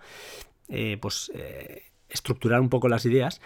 eh, 0.68 0.98
pues 1.00 1.32
eh, 1.34 1.84
estructurar 2.10 2.62
un 2.62 2.70
poco 2.70 2.88
las 2.88 3.06
ideas. 3.06 3.42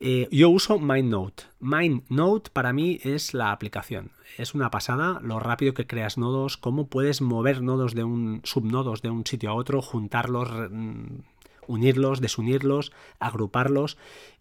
Eh, 0.00 0.28
yo 0.30 0.50
uso 0.50 0.78
MindNote. 0.78 1.44
MindNote 1.60 2.50
para 2.50 2.72
mí 2.72 2.98
es 3.02 3.34
la 3.34 3.52
aplicación. 3.52 4.10
Es 4.36 4.54
una 4.54 4.70
pasada 4.70 5.20
lo 5.22 5.40
rápido 5.40 5.74
que 5.74 5.86
creas 5.86 6.18
nodos, 6.18 6.56
cómo 6.56 6.88
puedes 6.88 7.22
mover 7.22 7.62
nodos 7.62 7.94
de 7.94 8.04
un 8.04 8.40
subnodos 8.44 9.02
de 9.02 9.10
un 9.10 9.24
sitio 9.26 9.50
a 9.50 9.54
otro, 9.54 9.80
juntarlos, 9.80 10.50
mm, 10.70 11.20
unirlos, 11.66 12.20
desunirlos, 12.20 12.92
agruparlos. 13.18 13.96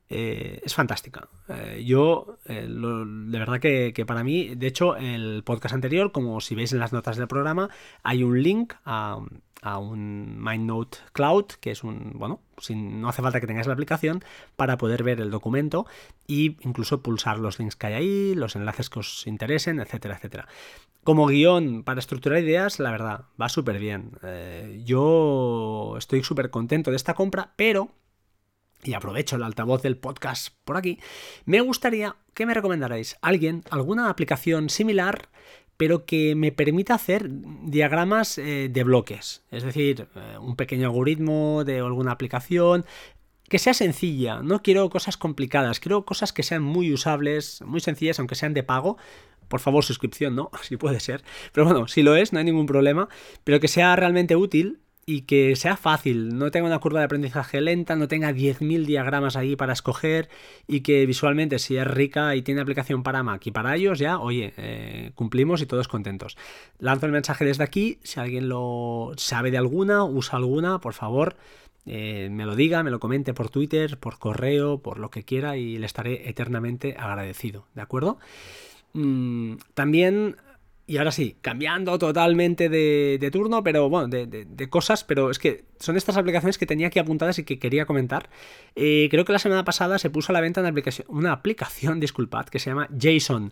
Eh, 0.10 0.62
es 0.63 0.75
fantástica. 0.75 1.29
Eh, 1.48 1.84
yo, 1.86 2.38
de 2.46 3.39
verdad 3.39 3.60
que, 3.60 3.91
que, 3.96 4.05
para 4.05 4.24
mí, 4.24 4.53
de 4.53 4.67
hecho, 4.67 4.98
el 4.98 5.41
podcast 5.44 5.74
anterior, 5.74 6.12
como 6.12 6.41
si 6.41 6.53
veis 6.53 6.74
en 6.74 6.79
las 6.79 6.94
notas 6.94 7.17
del 7.17 7.27
programa, 7.27 7.70
hay 8.03 8.24
un 8.24 8.44
link 8.44 8.74
a, 8.86 9.20
a 9.65 9.79
un 9.79 10.38
MindNote 10.39 11.00
Cloud, 11.12 11.45
que 11.60 11.72
es 11.72 11.84
un, 11.84 12.12
bueno, 12.13 12.39
no 12.69 13.10
hace 13.10 13.24
falta 13.24 13.41
que 13.41 13.48
tengáis 13.48 13.65
la 13.65 13.74
aplicación 13.74 14.24
para 14.55 14.77
poder 14.77 15.01
ver 15.01 15.19
el 15.19 15.31
documento 15.31 15.88
e 16.27 16.55
incluso 16.62 17.01
pulsar 17.01 17.39
los 17.39 17.57
links 17.57 17.75
que 17.75 17.88
hay 17.88 17.93
ahí, 17.93 18.36
los 18.36 18.55
enlaces 18.55 18.91
que 18.91 19.00
os 19.00 19.25
interesen, 19.25 19.79
etcétera, 19.79 20.17
etcétera. 20.17 20.48
Como 21.03 21.25
guion 21.25 21.84
para 21.84 22.00
estructurar 22.00 22.43
ideas, 22.43 22.79
la 22.79 22.91
verdad, 22.91 23.25
va 23.41 23.50
súper 23.50 23.79
bien. 23.79 24.12
Eh, 24.22 24.84
yo 24.86 25.95
estoy 25.98 26.24
súper 26.24 26.51
contento 26.51 26.91
de 26.91 26.98
esta 26.98 27.15
compra, 27.15 27.53
pero 27.55 27.89
y 28.84 28.93
aprovecho 28.93 29.36
el 29.36 29.43
altavoz 29.43 29.81
del 29.81 29.98
podcast 29.98 30.53
por 30.63 30.77
aquí, 30.77 31.00
me 31.45 31.60
gustaría 31.62 32.17
que 32.36 32.45
me 32.45 32.53
recomendarais 32.53 33.17
alguien, 33.24 33.63
alguna 33.72 34.12
aplicación 34.12 34.69
similar 34.69 35.29
pero 35.77 36.05
que 36.05 36.36
me 36.36 36.51
permita 36.51 36.94
hacer 36.96 37.27
diagramas 37.29 38.38
eh, 38.38 38.70
de 38.72 38.84
bloques, 38.84 39.44
es 39.51 39.63
decir, 39.63 40.08
eh, 40.15 40.38
un 40.39 40.55
pequeño 40.55 40.88
algoritmo 40.88 41.63
de 41.65 41.79
alguna 41.79 42.12
aplicación 42.12 42.86
que 43.50 43.60
sea 43.60 43.74
sencilla, 43.74 44.41
no 44.41 44.62
quiero 44.62 44.89
cosas 44.89 45.17
complicadas, 45.17 45.79
quiero 45.79 46.05
cosas 46.05 46.34
que 46.34 46.44
sean 46.44 46.63
muy 46.63 46.91
usables, 46.91 47.62
muy 47.63 47.79
sencillas, 47.79 48.20
aunque 48.20 48.36
sean 48.36 48.53
de 48.53 48.63
pago. 48.63 48.98
Por 49.48 49.60
favor, 49.60 49.84
suscripción, 49.84 50.36
¿no? 50.36 50.50
Si 50.63 50.77
puede 50.77 51.00
ser. 51.00 51.24
Pero 51.51 51.65
bueno, 51.65 51.88
si 51.88 52.01
lo 52.01 52.15
es, 52.15 52.34
no 52.34 52.39
hay 52.39 52.46
ningún 52.46 52.65
problema. 52.65 53.08
Pero 53.44 53.60
que 53.60 53.67
sea 53.67 53.96
realmente 53.96 54.36
útil 54.36 54.79
y 55.07 55.21
que 55.21 55.55
sea 55.55 55.77
fácil, 55.77 56.35
no 56.35 56.50
tenga 56.50 56.65
una 56.65 56.79
curva 56.79 57.00
de 57.00 57.05
aprendizaje 57.05 57.62
lenta, 57.62 57.95
no 57.95 58.07
tenga 58.07 58.31
10.000 58.31 58.85
diagramas 58.85 59.35
ahí 59.35 59.55
para 59.55 59.74
escoger 59.74 60.29
y 60.67 60.81
que 60.81 61.05
visualmente 61.05 61.59
si 61.59 61.77
es 61.77 61.85
rica 61.85 62.35
y 62.35 62.41
tiene 62.41 62.62
aplicación 62.62 63.03
para 63.03 63.21
Mac 63.21 63.45
y 63.45 63.51
para 63.51 63.75
ellos 63.75 64.00
ya, 64.00 64.17
oye, 64.17 64.53
eh, 64.57 65.12
cumplimos 65.13 65.62
y 65.62 65.67
todos 65.67 65.88
contentos. 65.88 66.38
Lanzo 66.79 67.05
el 67.05 67.12
mensaje 67.12 67.45
desde 67.45 67.63
aquí, 67.63 68.00
si 68.03 68.19
alguien 68.19 68.50
lo 68.50 69.12
sabe 69.17 69.51
de 69.51 69.59
alguna, 69.59 70.03
usa 70.03 70.38
alguna, 70.38 70.79
por 70.79 70.93
favor, 70.93 71.35
eh, 71.85 72.29
me 72.31 72.47
lo 72.47 72.55
diga, 72.55 72.81
me 72.81 72.89
lo 72.89 73.00
comente 73.00 73.35
por 73.35 73.50
Twitter, 73.51 74.00
por 74.00 74.17
correo, 74.17 74.79
por 74.79 74.97
lo 74.97 75.12
que 75.12 75.24
quiera 75.24 75.55
y 75.55 75.77
le 75.77 75.85
estaré 75.85 76.29
eternamente 76.29 76.95
agradecido, 76.97 77.67
¿de 77.75 77.81
acuerdo? 77.83 78.17
Mm, 78.93 79.57
también 79.75 80.38
y 80.88 80.98
ahora 80.98 81.12
sí, 81.12 81.36
cambiando 81.42 81.98
totalmente 81.98 82.70
de, 82.70 83.30
turno, 83.32 83.63
pero 83.63 83.89
bueno, 83.89 84.08
de, 84.08 84.70
cosas, 84.70 85.04
pero 85.04 85.32
es 85.32 85.39
que 85.39 85.65
son 85.80 85.98
estas 85.98 86.15
aplicaciones 86.15 86.60
que 86.60 86.68
tenía 86.68 86.88
aquí 86.88 87.00
apuntadas 87.00 87.39
y 87.39 87.44
que 87.44 87.58
quería 87.58 87.88
comentar. 87.88 88.30
Eh, 88.75 89.08
creo 89.10 89.25
que 89.25 89.34
la 89.34 89.39
semana 89.39 89.65
pasada 89.65 89.98
se 89.98 90.12
puso 90.12 90.32
a 90.32 90.34
la 90.34 90.42
venta 90.42 90.62
una 90.62 90.70
aplicación, 90.70 91.08
una 91.10 91.32
aplicación 91.32 92.00
disculpad, 92.01 92.46
que 92.46 92.60
se 92.60 92.70
llama 92.70 92.88
JSON. 92.96 93.51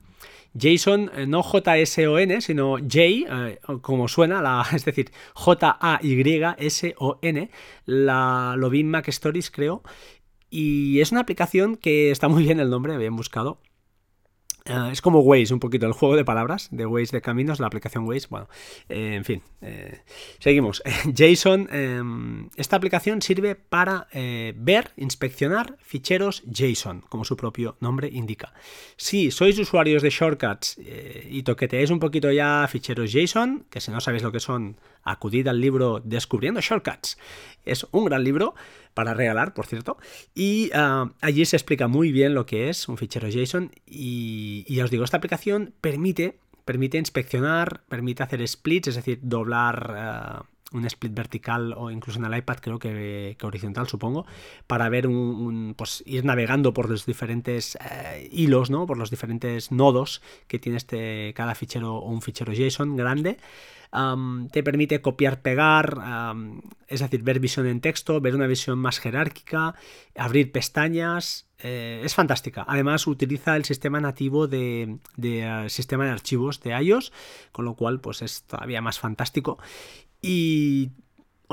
JSON, 0.55 1.09
eh, 1.15 1.25
no 1.25 1.41
J-S-O-N, 1.41 2.39
sino 2.41 2.77
J, 2.77 2.99
eh, 2.99 3.59
como 3.81 4.07
suena, 4.07 4.63
es 4.73 4.85
decir, 4.85 5.09
J-A-Y-S-O-N, 5.33 5.89
la, 7.85 8.53
lo 8.57 8.69
vi 8.69 8.81
en 8.81 8.89
Mac 8.89 9.07
Stories, 9.07 9.49
creo. 9.49 9.81
Y 10.51 11.01
es 11.01 11.11
una 11.11 11.21
aplicación 11.21 11.77
que 11.77 12.11
está 12.11 12.27
muy 12.27 12.43
bien 12.43 12.59
el 12.59 12.69
nombre, 12.69 12.95
bien 12.99 13.15
buscado 13.15 13.59
Ah, 14.65 14.89
es 14.93 15.01
como 15.01 15.19
Waze, 15.19 15.53
un 15.53 15.59
poquito, 15.59 15.85
el 15.85 15.91
juego 15.91 16.15
de 16.15 16.23
palabras 16.23 16.69
de 16.71 16.85
Waze 16.85 17.11
de 17.11 17.21
caminos, 17.21 17.59
la 17.59 17.67
aplicación 17.67 18.07
Waze. 18.07 18.27
Bueno, 18.29 18.47
eh, 18.87 19.15
en 19.15 19.25
fin, 19.25 19.43
eh, 19.61 19.99
seguimos. 20.39 20.81
JSON, 21.13 21.67
em, 21.69 22.49
esta 22.55 22.77
aplicación 22.77 23.21
sirve 23.21 23.55
para 23.55 24.07
eh, 24.13 24.53
ver, 24.55 24.91
inspeccionar 24.95 25.75
ficheros 25.81 26.43
JSON, 26.49 27.01
como 27.09 27.25
su 27.25 27.35
propio 27.35 27.75
nombre 27.81 28.07
indica. 28.07 28.53
Si 28.95 29.31
sois 29.31 29.59
usuarios 29.59 30.01
de 30.01 30.09
shortcuts 30.09 30.77
y 31.29 31.43
toqueteáis 31.43 31.89
un 31.89 31.99
poquito 31.99 32.31
ya 32.31 32.65
ficheros 32.69 33.11
JSON, 33.11 33.65
que 33.69 33.81
si 33.81 33.91
no 33.91 33.99
sabéis 33.99 34.23
lo 34.23 34.31
que 34.31 34.39
son, 34.39 34.77
acudid 35.03 35.47
al 35.47 35.61
libro 35.61 36.01
Descubriendo 36.03 36.61
Shortcuts. 36.61 37.17
Es 37.65 37.87
un 37.91 38.05
gran 38.05 38.23
libro 38.23 38.55
para 38.93 39.13
regalar, 39.13 39.53
por 39.53 39.65
cierto. 39.65 39.97
Y 40.33 40.69
ah, 40.73 41.11
allí 41.21 41.45
se 41.45 41.55
explica 41.55 41.87
muy 41.87 42.11
bien 42.11 42.33
lo 42.33 42.45
que 42.45 42.69
es 42.69 42.87
un 42.87 42.97
fichero 42.97 43.29
JSON. 43.29 43.71
Y, 43.85 44.65
ya 44.73 44.85
os 44.85 44.91
digo, 44.91 45.03
esta 45.03 45.17
aplicación 45.17 45.73
permite, 45.81 46.37
permite 46.65 46.97
inspeccionar, 46.97 47.83
permite 47.87 48.23
hacer 48.23 48.47
splits, 48.47 48.89
es 48.89 48.95
decir, 48.95 49.19
doblar. 49.21 49.93
Ah, 49.97 50.45
un 50.73 50.85
split 50.85 51.13
vertical 51.13 51.73
o 51.77 51.91
incluso 51.91 52.19
en 52.19 52.25
el 52.25 52.37
iPad 52.37 52.57
creo 52.61 52.79
que, 52.79 53.37
horizontal 53.41 53.87
supongo 53.87 54.25
para 54.67 54.89
ver 54.89 55.07
un, 55.07 55.75
pues 55.77 56.03
ir 56.05 56.25
navegando 56.25 56.73
por 56.73 56.89
los 56.89 57.05
diferentes 57.05 57.77
eh, 57.77 58.29
hilos 58.31 58.69
no 58.69 58.85
por 58.85 58.97
los 58.97 59.09
diferentes 59.09 59.71
nodos 59.71 60.21
que 60.47 60.59
tiene 60.59 60.77
este 60.77 61.33
cada 61.35 61.55
fichero 61.55 61.95
o 61.95 62.09
un 62.09 62.21
fichero 62.21 62.53
JSON 62.53 62.95
grande 62.95 63.37
te 64.51 64.63
permite 64.63 65.01
copiar, 65.01 65.41
pegar, 65.41 65.99
es 66.87 66.99
decir, 66.99 67.21
ver 67.21 67.39
visión 67.39 67.67
en 67.67 67.79
texto, 67.79 68.19
ver 68.21 68.33
una 68.33 68.47
visión 68.47 68.79
más 68.79 68.99
jerárquica, 68.99 69.75
abrir 70.15 70.51
pestañas. 70.51 71.47
Eh, 71.59 72.01
es 72.03 72.13
fantástica. 72.13 72.65
Además, 72.67 73.07
utiliza 73.07 73.55
el 73.55 73.63
sistema 73.63 74.01
nativo 74.01 74.47
de, 74.47 74.97
eh, 75.21 75.65
sistema 75.69 76.05
de 76.05 76.11
archivos 76.11 76.59
de 76.61 76.71
iOS, 76.71 77.13
con 77.51 77.65
lo 77.65 77.75
cual, 77.75 78.01
pues 78.01 78.21
es 78.21 78.43
todavía 78.43 78.81
más 78.81 78.99
fantástico. 78.99 79.59
Y 80.23 80.89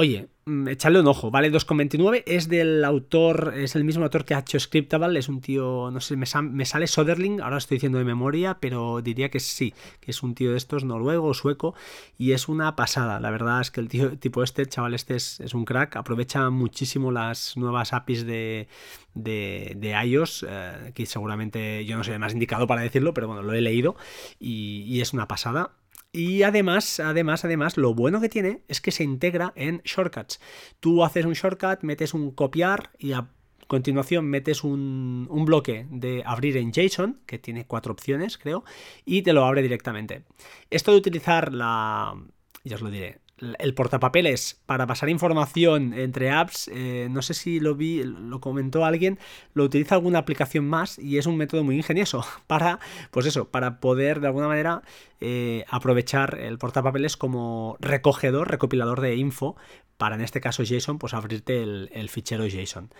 Oye, 0.00 0.28
mm, 0.46 0.68
echarle 0.68 1.00
un 1.00 1.08
ojo, 1.08 1.30
¿vale? 1.30 1.52
2,29 1.52 2.22
es 2.24 2.48
del 2.48 2.84
autor, 2.86 3.52
es 3.54 3.76
el 3.76 3.84
mismo 3.84 4.04
autor 4.04 4.24
que 4.24 4.34
ha 4.34 4.38
hecho 4.38 4.58
Scriptable, 4.58 5.18
es 5.18 5.28
un 5.28 5.42
tío, 5.42 5.90
no 5.90 6.00
sé, 6.00 6.16
me, 6.16 6.24
sale 6.24 6.86
Soderling, 6.86 7.42
ahora 7.42 7.58
estoy 7.58 7.76
diciendo 7.76 7.98
de 7.98 8.04
memoria, 8.04 8.56
pero 8.60 9.02
diría 9.02 9.28
que 9.28 9.40
sí, 9.40 9.74
que 10.00 10.12
es 10.12 10.22
un 10.22 10.34
tío 10.34 10.52
de 10.52 10.56
estos 10.56 10.84
noruego, 10.84 11.34
sueco, 11.34 11.74
y 12.16 12.32
es 12.32 12.48
una 12.48 12.76
pasada. 12.76 13.20
La 13.20 13.30
verdad 13.30 13.60
es 13.60 13.70
que 13.70 13.80
el 13.80 13.88
tío, 13.88 14.16
tipo 14.18 14.42
este, 14.42 14.64
chaval 14.64 14.94
este 14.94 15.16
es, 15.16 15.52
un 15.52 15.66
crack, 15.66 15.96
aprovecha 15.96 16.48
muchísimo 16.48 17.12
las 17.12 17.58
nuevas 17.58 17.92
APIs 17.92 18.24
de, 18.24 18.68
de, 19.14 20.02
iOS, 20.06 20.46
eh, 20.48 20.92
que 20.94 21.04
seguramente 21.04 21.84
yo 21.84 21.98
no 21.98 22.04
soy 22.04 22.14
el 22.14 22.20
más 22.20 22.32
indicado 22.32 22.66
para 22.66 22.80
decirlo, 22.80 23.12
pero 23.12 23.26
bueno, 23.26 23.42
lo 23.42 23.52
he 23.52 23.60
leído 23.60 23.96
y 24.38 24.98
es 25.02 25.12
una 25.12 25.28
pasada. 25.28 25.72
Y 26.12 26.42
además, 26.42 26.98
además, 26.98 27.44
además, 27.44 27.76
lo 27.76 27.94
bueno 27.94 28.20
que 28.20 28.28
tiene 28.28 28.62
es 28.66 28.80
que 28.80 28.90
se 28.90 29.04
integra 29.04 29.52
en 29.54 29.80
shortcuts. 29.84 30.40
Tú 30.80 31.04
haces 31.04 31.24
un 31.24 31.34
shortcut, 31.34 31.82
metes 31.82 32.14
un 32.14 32.32
copiar 32.32 32.90
y 32.98 33.12
a 33.12 33.28
continuación 33.68 34.26
metes 34.26 34.64
un, 34.64 35.28
un, 35.30 35.44
bloque 35.44 35.86
de 35.90 36.24
abrir 36.26 36.56
en 36.56 36.72
JSON, 36.72 37.20
que 37.26 37.38
tiene 37.38 37.66
cuatro 37.66 37.92
opciones, 37.92 38.36
creo, 38.36 38.64
y 39.04 39.22
te 39.22 39.32
lo 39.32 39.44
abre 39.44 39.62
directamente. 39.62 40.24
Esto 40.70 40.90
de 40.90 40.98
utilizar 40.98 41.54
la... 41.54 42.16
Ya 42.64 42.74
os 42.74 42.82
lo 42.82 42.90
diré, 42.90 43.20
el 43.58 43.74
portapapeles 43.74 44.60
para 44.66 44.86
pasar 44.86 45.08
información 45.08 45.94
entre 45.94 46.30
apps, 46.30 46.70
eh, 46.72 47.08
no 47.10 47.22
sé 47.22 47.34
si 47.34 47.60
lo 47.60 47.74
vi, 47.74 48.02
lo 48.04 48.40
comentó 48.40 48.84
alguien, 48.84 49.18
lo 49.54 49.64
utiliza 49.64 49.94
alguna 49.94 50.18
aplicación 50.18 50.66
más 50.66 50.98
y 50.98 51.18
es 51.18 51.26
un 51.26 51.36
método 51.36 51.64
muy 51.64 51.76
ingenioso 51.76 52.24
para, 52.46 52.80
pues 53.10 53.26
eso, 53.26 53.48
para 53.48 53.80
poder 53.80 54.20
de 54.20 54.26
alguna 54.26 54.48
manera 54.48 54.82
eh, 55.20 55.64
aprovechar 55.68 56.38
el 56.38 56.58
portapapeles 56.58 57.16
como 57.16 57.76
recogedor, 57.80 58.50
recopilador 58.50 59.00
de 59.00 59.16
info 59.16 59.56
para 59.96 60.14
en 60.14 60.22
este 60.22 60.40
caso 60.40 60.62
JSON, 60.62 60.98
pues 60.98 61.14
abrirte 61.14 61.62
el, 61.62 61.90
el 61.92 62.08
fichero 62.08 62.46
JSON 62.46 62.90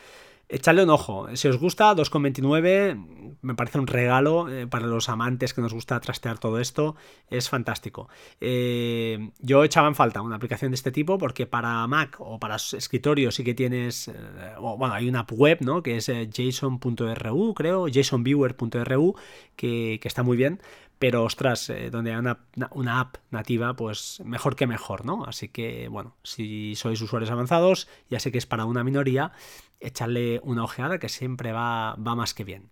echadle 0.50 0.83
un 0.83 0.90
ojo. 0.90 1.28
Si 1.37 1.49
os 1.49 1.59
gusta, 1.59 1.95
2,29 1.95 3.37
me 3.42 3.54
parece 3.54 3.78
un 3.78 3.87
regalo 3.87 4.49
eh, 4.49 4.66
para 4.66 4.87
los 4.87 5.09
amantes 5.09 5.54
que 5.54 5.61
nos 5.61 5.73
gusta 5.73 5.99
trastear 6.00 6.38
todo 6.38 6.61
esto. 6.61 6.97
Es 7.28 7.49
fantástico. 7.49 8.09
Eh, 8.40 9.30
yo 9.38 9.64
echaba 9.64 9.88
en 9.88 9.95
falta 9.95 10.21
una 10.21 10.37
aplicación 10.37 10.73
de 10.73 10.75
este 10.75 10.92
tipo 10.92 11.16
porque 11.19 11.47
para 11.47 11.87
Mac 11.87 12.16
o 12.19 12.38
para 12.38 12.57
escritorio 12.57 13.30
sí 13.30 13.45
que 13.45 13.54
tienes, 13.54 14.09
eh, 14.09 14.12
bueno, 14.61 14.92
hay 14.92 15.09
una 15.09 15.21
app 15.21 15.33
web, 15.33 15.59
¿no? 15.61 15.83
Que 15.83 15.97
es 15.97 16.07
json.ru, 16.07 17.54
creo, 17.54 17.87
jasonviewer.ru, 17.92 19.14
que, 19.57 19.99
que 20.02 20.09
está 20.09 20.23
muy 20.23 20.37
bien 20.37 20.61
pero 21.00 21.25
ostras, 21.25 21.73
donde 21.90 22.12
hay 22.12 22.19
una, 22.19 22.40
una, 22.73 23.00
app 23.00 23.16
nativa, 23.30 23.75
pues 23.75 24.21
mejor 24.23 24.54
que 24.54 24.66
mejor, 24.66 25.07
¿no? 25.07 25.25
Así 25.25 25.49
que, 25.49 25.88
bueno, 25.88 26.14
si 26.23 26.75
sois 26.76 27.00
usuarios 27.00 27.30
avanzados, 27.30 27.88
ya 28.11 28.21
sé 28.21 28.30
que 28.30 28.37
es 28.37 28.45
para 28.45 28.66
una 28.66 28.85
minoría, 28.85 29.33
echarle 29.80 30.40
una 30.45 30.62
ojeada 30.62 30.99
que 30.99 31.09
siempre 31.09 31.52
va, 31.52 31.95
va 31.95 32.14
más 32.14 32.35
que 32.35 32.45
bien. 32.45 32.71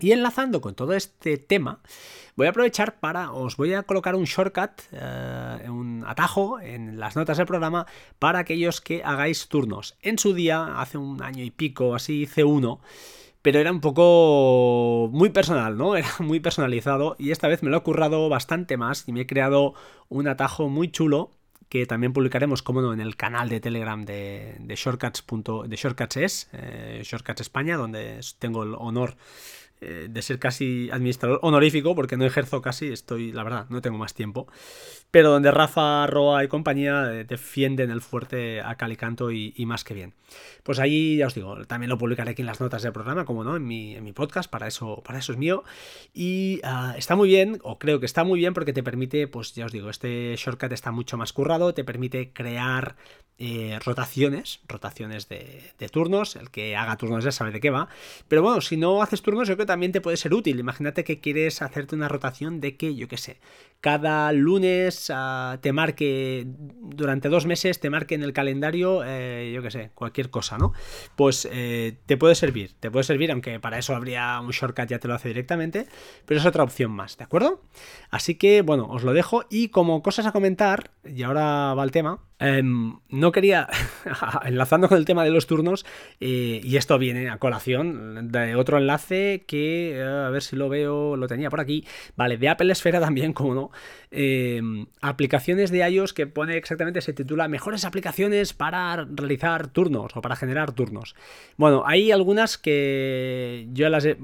Y 0.00 0.12
enlazando 0.12 0.62
con 0.62 0.74
todo 0.74 0.94
este 0.94 1.36
tema, 1.36 1.80
voy 2.36 2.46
a 2.46 2.50
aprovechar 2.50 3.00
para, 3.00 3.32
os 3.32 3.58
voy 3.58 3.74
a 3.74 3.82
colocar 3.82 4.14
un 4.14 4.24
shortcut, 4.24 4.82
eh, 4.92 5.66
un 5.68 6.04
atajo 6.06 6.58
en 6.60 6.98
las 6.98 7.16
notas 7.16 7.36
del 7.36 7.46
programa 7.46 7.86
para 8.18 8.38
aquellos 8.38 8.80
que 8.80 9.02
hagáis 9.02 9.48
turnos. 9.48 9.96
En 10.00 10.18
su 10.18 10.32
día, 10.34 10.80
hace 10.80 10.96
un 10.98 11.22
año 11.22 11.44
y 11.44 11.50
pico, 11.50 11.94
así 11.94 12.22
hice 12.22 12.44
uno, 12.44 12.80
pero 13.46 13.60
era 13.60 13.70
un 13.70 13.80
poco 13.80 15.08
muy 15.12 15.30
personal, 15.30 15.78
¿no? 15.78 15.94
Era 15.96 16.08
muy 16.18 16.40
personalizado 16.40 17.14
y 17.16 17.30
esta 17.30 17.46
vez 17.46 17.62
me 17.62 17.70
lo 17.70 17.76
he 17.76 17.82
currado 17.82 18.28
bastante 18.28 18.76
más 18.76 19.04
y 19.06 19.12
me 19.12 19.20
he 19.20 19.26
creado 19.28 19.74
un 20.08 20.26
atajo 20.26 20.68
muy 20.68 20.90
chulo 20.90 21.30
que 21.68 21.86
también 21.86 22.12
publicaremos, 22.12 22.64
como 22.64 22.82
no, 22.82 22.92
en 22.92 23.00
el 23.00 23.14
canal 23.14 23.48
de 23.48 23.60
Telegram 23.60 24.04
de, 24.04 24.56
de 24.58 24.74
Shortcuts. 24.74 25.24
de 25.68 25.76
Shortcuts 25.76 26.16
es, 26.16 26.50
eh, 26.54 27.02
Shortcuts 27.04 27.42
España, 27.42 27.76
donde 27.76 28.18
tengo 28.40 28.64
el 28.64 28.74
honor 28.76 29.14
eh, 29.80 30.08
de 30.10 30.22
ser 30.22 30.38
casi 30.38 30.88
administrador 30.90 31.38
honorífico, 31.42 31.94
porque 31.94 32.16
no 32.16 32.24
ejerzo 32.24 32.62
casi, 32.62 32.88
estoy, 32.88 33.32
la 33.32 33.44
verdad, 33.44 33.66
no 33.68 33.82
tengo 33.82 33.98
más 33.98 34.14
tiempo, 34.14 34.46
pero 35.10 35.30
donde 35.30 35.50
Rafa, 35.50 36.06
Roa 36.06 36.44
y 36.44 36.48
compañía 36.48 37.12
eh, 37.12 37.24
defienden 37.24 37.90
el 37.90 38.00
fuerte 38.00 38.60
a 38.60 38.74
Calicanto 38.76 39.30
y, 39.30 39.52
y 39.56 39.66
más 39.66 39.84
que 39.84 39.94
bien. 39.94 40.14
Pues 40.62 40.78
ahí 40.78 41.18
ya 41.18 41.26
os 41.26 41.34
digo, 41.34 41.64
también 41.66 41.90
lo 41.90 41.98
publicaré 41.98 42.30
aquí 42.30 42.42
en 42.42 42.46
las 42.46 42.60
notas 42.60 42.82
del 42.82 42.92
programa, 42.92 43.24
como 43.24 43.44
no, 43.44 43.56
en 43.56 43.66
mi, 43.66 43.94
en 43.94 44.04
mi 44.04 44.12
podcast, 44.12 44.50
para 44.50 44.66
eso, 44.66 45.02
para 45.04 45.18
eso 45.18 45.32
es 45.32 45.38
mío. 45.38 45.62
Y 46.12 46.60
ah, 46.64 46.94
está 46.96 47.14
muy 47.14 47.28
bien, 47.28 47.58
o 47.62 47.78
creo 47.78 48.00
que 48.00 48.06
está 48.06 48.24
muy 48.24 48.38
bien, 48.38 48.54
porque 48.54 48.72
te 48.72 48.82
permite, 48.82 49.28
pues 49.28 49.54
ya 49.54 49.66
os 49.66 49.72
digo, 49.72 49.90
este 49.90 50.34
shortcut 50.36 50.72
está 50.72 50.90
mucho 50.90 51.16
más 51.16 51.32
currado, 51.32 51.74
te 51.74 51.84
permite 51.84 52.32
crear 52.32 52.96
eh, 53.38 53.78
rotaciones, 53.84 54.60
rotaciones 54.66 55.28
de, 55.28 55.62
turnos, 55.92 56.36
el 56.36 56.50
que 56.50 56.74
haga 56.74 56.96
turnos 56.96 57.22
ya 57.22 57.32
sabe 57.32 57.50
de 57.50 57.60
qué 57.60 57.68
va, 57.68 57.88
pero 58.28 58.42
bueno, 58.42 58.62
si 58.62 58.78
no 58.78 59.02
haces 59.02 59.20
turnos 59.20 59.46
yo 59.46 59.56
creo 59.56 59.66
que 59.66 59.72
también 59.72 59.92
te 59.92 60.00
puede 60.00 60.16
ser 60.16 60.32
útil, 60.32 60.58
imagínate 60.58 61.04
que 61.04 61.20
quieres 61.20 61.60
hacerte 61.60 61.94
una 61.94 62.08
rotación 62.08 62.62
de 62.62 62.76
que, 62.78 62.94
yo 62.94 63.08
qué 63.08 63.18
sé, 63.18 63.38
cada 63.82 64.32
lunes 64.32 65.12
ah, 65.14 65.58
te 65.60 65.72
marque, 65.72 66.46
durante 66.46 67.28
dos 67.28 67.44
meses 67.44 67.78
te 67.78 67.90
marque 67.90 68.14
en 68.14 68.22
el 68.22 68.32
calendario, 68.32 69.02
eh, 69.04 69.52
yo 69.54 69.62
qué 69.62 69.70
sé, 69.70 69.90
cualquier 69.94 70.30
cosa, 70.30 70.56
¿no? 70.56 70.72
Pues 71.14 71.46
eh, 71.52 71.98
te 72.06 72.16
puede 72.16 72.34
servir, 72.34 72.74
te 72.80 72.90
puede 72.90 73.04
servir, 73.04 73.30
aunque 73.30 73.60
para 73.60 73.78
eso 73.78 73.94
habría 73.94 74.40
un 74.40 74.50
shortcut, 74.50 74.88
ya 74.88 74.98
te 74.98 75.08
lo 75.08 75.14
hace 75.14 75.28
directamente, 75.28 75.86
pero 76.24 76.40
es 76.40 76.46
otra 76.46 76.62
opción 76.62 76.90
más, 76.90 77.18
¿de 77.18 77.24
acuerdo? 77.24 77.60
Así 78.10 78.36
que, 78.36 78.62
bueno, 78.62 78.86
os 78.88 79.04
lo 79.04 79.12
dejo 79.12 79.44
y 79.50 79.68
como 79.68 80.02
cosas 80.02 80.24
a 80.24 80.32
comentar, 80.32 80.90
y 81.04 81.22
ahora 81.22 81.74
va 81.74 81.84
el 81.84 81.90
tema, 81.90 82.20
Em, 82.38 82.98
no 83.08 83.32
quería, 83.32 83.66
enlazando 84.44 84.88
con 84.88 84.98
el 84.98 85.06
tema 85.06 85.24
de 85.24 85.30
los 85.30 85.46
turnos, 85.46 85.86
eh, 86.20 86.60
y 86.62 86.76
esto 86.76 86.98
viene 86.98 87.30
a 87.30 87.38
colación 87.38 88.30
de 88.30 88.56
otro 88.56 88.76
enlace 88.76 89.44
que, 89.46 89.96
eh, 89.96 90.02
a 90.02 90.28
ver 90.28 90.42
si 90.42 90.54
lo 90.54 90.68
veo, 90.68 91.16
lo 91.16 91.28
tenía 91.28 91.48
por 91.48 91.60
aquí, 91.60 91.86
vale, 92.14 92.36
de 92.36 92.50
Apple 92.50 92.70
Esfera 92.70 93.00
también, 93.06 93.32
como 93.32 93.54
no, 93.54 93.70
em, 94.10 94.86
aplicaciones 95.00 95.70
de 95.70 95.88
iOS 95.88 96.12
que 96.12 96.26
pone 96.26 96.58
exactamente, 96.58 97.00
se 97.00 97.14
titula 97.14 97.48
Mejores 97.48 97.86
aplicaciones 97.86 98.52
para 98.52 99.06
realizar 99.10 99.68
turnos 99.68 100.14
o 100.14 100.20
para 100.20 100.36
generar 100.36 100.72
turnos. 100.72 101.14
Bueno, 101.56 101.84
hay 101.86 102.12
algunas 102.12 102.58
que 102.58 103.66
yo 103.72 103.88
las 103.88 104.04
he 104.04 104.18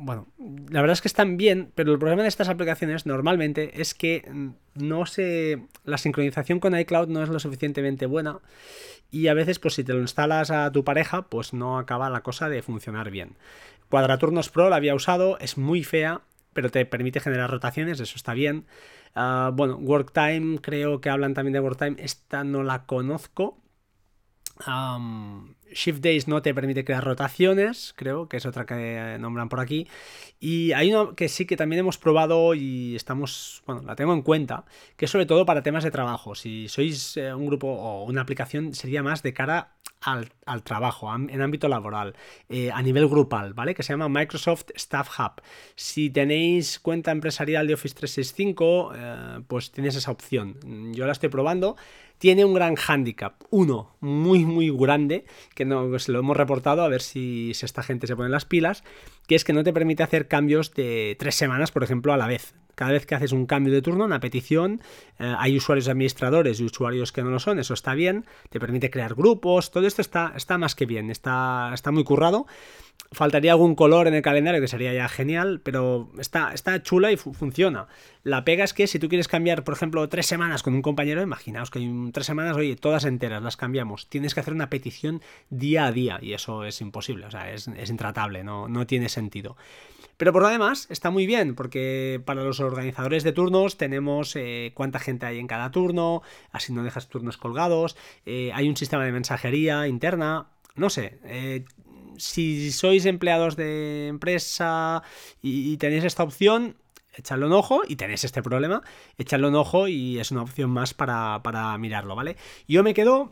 bueno, 0.00 0.28
la 0.70 0.80
verdad 0.80 0.94
es 0.94 1.00
que 1.00 1.08
están 1.08 1.36
bien, 1.36 1.72
pero 1.74 1.92
el 1.92 1.98
problema 1.98 2.22
de 2.22 2.28
estas 2.28 2.48
aplicaciones 2.48 3.06
normalmente 3.06 3.80
es 3.80 3.94
que 3.94 4.52
no 4.74 5.06
se. 5.06 5.66
La 5.84 5.98
sincronización 5.98 6.60
con 6.60 6.78
iCloud 6.78 7.08
no 7.08 7.22
es 7.22 7.28
lo 7.28 7.38
suficientemente 7.38 8.06
buena. 8.06 8.40
Y 9.10 9.28
a 9.28 9.34
veces, 9.34 9.58
pues 9.58 9.74
si 9.74 9.84
te 9.84 9.94
lo 9.94 10.00
instalas 10.00 10.50
a 10.50 10.70
tu 10.70 10.84
pareja, 10.84 11.22
pues 11.28 11.52
no 11.52 11.78
acaba 11.78 12.10
la 12.10 12.22
cosa 12.22 12.48
de 12.48 12.62
funcionar 12.62 13.10
bien. 13.10 13.36
Cuadraturnos 13.88 14.50
Pro 14.50 14.68
la 14.68 14.76
había 14.76 14.94
usado, 14.94 15.38
es 15.38 15.56
muy 15.56 15.82
fea, 15.82 16.22
pero 16.52 16.70
te 16.70 16.84
permite 16.84 17.20
generar 17.20 17.50
rotaciones, 17.50 18.00
eso 18.00 18.16
está 18.16 18.34
bien. 18.34 18.66
Ah, 19.14 19.50
bueno, 19.54 19.76
WorkTime, 19.76 20.58
creo 20.60 21.00
que 21.00 21.08
hablan 21.08 21.34
también 21.34 21.54
de 21.54 21.60
WorkTime, 21.60 21.96
esta 21.98 22.44
no 22.44 22.62
la 22.62 22.84
conozco. 22.84 23.58
Shift 25.72 26.00
Days 26.00 26.28
no 26.28 26.42
te 26.42 26.54
permite 26.54 26.84
crear 26.84 27.04
rotaciones, 27.04 27.94
creo 27.96 28.28
que 28.28 28.38
es 28.38 28.46
otra 28.46 28.66
que 28.66 29.16
nombran 29.20 29.48
por 29.48 29.60
aquí. 29.60 29.86
Y 30.40 30.72
hay 30.72 30.92
una 30.92 31.14
que 31.14 31.28
sí 31.28 31.46
que 31.46 31.56
también 31.56 31.80
hemos 31.80 31.98
probado 31.98 32.54
y 32.54 32.94
estamos, 32.94 33.62
bueno, 33.66 33.82
la 33.82 33.96
tengo 33.96 34.12
en 34.12 34.22
cuenta, 34.22 34.64
que 34.96 35.06
es 35.06 35.10
sobre 35.10 35.26
todo 35.26 35.44
para 35.44 35.62
temas 35.62 35.84
de 35.84 35.90
trabajo. 35.90 36.34
Si 36.34 36.68
sois 36.68 37.16
eh, 37.16 37.34
un 37.34 37.46
grupo 37.46 37.68
o 37.68 38.04
una 38.04 38.22
aplicación, 38.22 38.74
sería 38.74 39.02
más 39.02 39.22
de 39.22 39.34
cara 39.34 39.74
al, 40.00 40.62
trabajo, 40.62 41.12
en 41.14 41.42
ámbito 41.42 41.68
laboral, 41.68 42.14
eh, 42.48 42.70
a 42.72 42.82
nivel 42.82 43.08
grupal, 43.08 43.52
¿vale? 43.52 43.74
Que 43.74 43.82
se 43.82 43.92
llama 43.92 44.08
Microsoft 44.08 44.70
Staff 44.74 45.18
Hub. 45.18 45.42
Si 45.74 46.10
tenéis 46.10 46.78
cuenta 46.78 47.10
empresarial 47.10 47.66
de 47.66 47.74
Office 47.74 47.94
365, 47.96 48.92
eh, 48.94 49.40
pues 49.48 49.72
tienes 49.72 49.96
esa 49.96 50.10
opción. 50.10 50.56
Yo 50.92 51.06
la 51.06 51.12
estoy 51.12 51.28
probando 51.28 51.76
tiene 52.18 52.44
un 52.44 52.52
gran 52.52 52.74
hándicap, 52.74 53.42
uno 53.50 53.94
muy 54.00 54.44
muy 54.44 54.70
grande, 54.70 55.24
que 55.58 55.64
no, 55.64 55.98
se 55.98 56.12
lo 56.12 56.20
hemos 56.20 56.36
reportado 56.36 56.82
a 56.82 56.88
ver 56.88 57.02
si, 57.02 57.50
esta 57.50 57.82
gente 57.82 58.06
se 58.06 58.14
pone 58.14 58.28
las 58.28 58.44
pilas, 58.44 58.84
que 59.26 59.34
es 59.34 59.42
que 59.42 59.52
no 59.52 59.64
te 59.64 59.72
permite 59.72 60.04
hacer 60.04 60.28
cambios 60.28 60.72
de 60.72 61.16
tres 61.18 61.34
semanas, 61.34 61.72
por 61.72 61.82
ejemplo, 61.82 62.12
a 62.12 62.16
la 62.16 62.28
vez. 62.28 62.54
Cada 62.76 62.92
vez 62.92 63.06
que 63.06 63.16
haces 63.16 63.32
un 63.32 63.44
cambio 63.44 63.74
de 63.74 63.82
turno, 63.82 64.04
una 64.04 64.20
petición, 64.20 64.80
eh, 65.18 65.34
hay 65.36 65.56
usuarios 65.56 65.88
administradores 65.88 66.60
y 66.60 66.64
usuarios 66.64 67.10
que 67.10 67.24
no 67.24 67.30
lo 67.30 67.40
son, 67.40 67.58
eso 67.58 67.74
está 67.74 67.94
bien, 67.94 68.24
te 68.50 68.60
permite 68.60 68.88
crear 68.88 69.16
grupos, 69.16 69.72
todo 69.72 69.84
esto 69.84 70.00
está, 70.00 70.32
está 70.36 70.58
más 70.58 70.76
que 70.76 70.86
bien, 70.86 71.10
está, 71.10 71.72
está 71.74 71.90
muy 71.90 72.04
currado. 72.04 72.46
Faltaría 73.10 73.52
algún 73.52 73.74
color 73.74 74.06
en 74.06 74.12
el 74.12 74.20
calendario 74.20 74.60
que 74.60 74.68
sería 74.68 74.92
ya 74.92 75.08
genial, 75.08 75.60
pero 75.62 76.12
está, 76.18 76.52
está 76.52 76.82
chula 76.82 77.10
y 77.10 77.16
funciona. 77.16 77.88
La 78.22 78.44
pega 78.44 78.64
es 78.64 78.74
que 78.74 78.86
si 78.86 78.98
tú 78.98 79.08
quieres 79.08 79.28
cambiar, 79.28 79.64
por 79.64 79.72
ejemplo, 79.72 80.06
tres 80.10 80.26
semanas 80.26 80.62
con 80.62 80.74
un 80.74 80.82
compañero, 80.82 81.22
imaginaos 81.22 81.70
que 81.70 81.78
hay 81.78 82.10
tres 82.12 82.26
semanas, 82.26 82.54
oye, 82.56 82.76
todas 82.76 83.06
enteras 83.06 83.42
las 83.42 83.56
cambiamos. 83.56 84.08
Tienes 84.08 84.34
que 84.34 84.40
hacer 84.40 84.52
una 84.52 84.68
petición 84.68 85.22
día 85.48 85.86
a 85.86 85.92
día 85.92 86.18
y 86.20 86.34
eso 86.34 86.64
es 86.64 86.82
imposible, 86.82 87.24
o 87.24 87.30
sea, 87.30 87.50
es, 87.50 87.66
intratable, 87.66 88.44
no, 88.44 88.68
no 88.68 88.86
tiene 88.86 89.08
sentido. 89.08 89.56
Pero 90.18 90.32
por 90.32 90.42
lo 90.42 90.48
demás 90.48 90.86
está 90.90 91.10
muy 91.10 91.26
bien, 91.26 91.54
porque 91.54 92.20
para 92.24 92.42
los 92.42 92.60
organizadores 92.60 93.22
de 93.22 93.32
turnos 93.32 93.78
tenemos 93.78 94.36
eh, 94.36 94.72
cuánta 94.74 94.98
gente 94.98 95.24
hay 95.24 95.38
en 95.38 95.46
cada 95.46 95.70
turno, 95.70 96.22
así 96.50 96.74
no 96.74 96.82
dejas 96.82 97.08
turnos 97.08 97.38
colgados, 97.38 97.96
eh, 98.26 98.50
hay 98.52 98.68
un 98.68 98.76
sistema 98.76 99.04
de 99.04 99.12
mensajería 99.12 99.86
interna, 99.86 100.48
no 100.74 100.90
sé, 100.90 101.20
eh, 101.24 101.64
si 102.18 102.72
sois 102.72 103.06
empleados 103.06 103.56
de 103.56 104.08
empresa 104.08 105.02
y, 105.42 105.76
tenéis 105.78 106.04
esta 106.04 106.22
opción, 106.22 106.76
echadle 107.14 107.46
un 107.46 107.52
ojo 107.52 107.82
y 107.86 107.96
tenéis 107.96 108.24
este 108.24 108.42
problema, 108.42 108.82
echadle 109.16 109.48
un 109.48 109.54
ojo 109.54 109.88
y 109.88 110.18
es 110.18 110.30
una 110.30 110.42
opción 110.42 110.70
más 110.70 110.94
para, 110.94 111.76
mirarlo, 111.78 112.14
¿vale? 112.16 112.36
Yo 112.66 112.82
me 112.82 112.94
quedo 112.94 113.30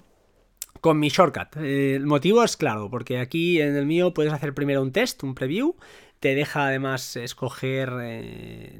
con 0.80 0.98
mi 0.98 1.08
shortcut. 1.08 1.56
El 1.56 2.06
motivo 2.06 2.44
es 2.44 2.56
claro, 2.56 2.90
porque 2.90 3.18
aquí 3.18 3.60
en 3.60 3.76
el 3.76 3.86
mío 3.86 4.14
puedes 4.14 4.32
hacer 4.32 4.54
primero 4.54 4.82
un 4.82 4.92
test, 4.92 5.22
un 5.22 5.34
preview, 5.34 5.74
te 6.20 6.34
deja 6.34 6.66
además 6.66 7.16
escoger 7.16 7.92
eh, 8.00 8.78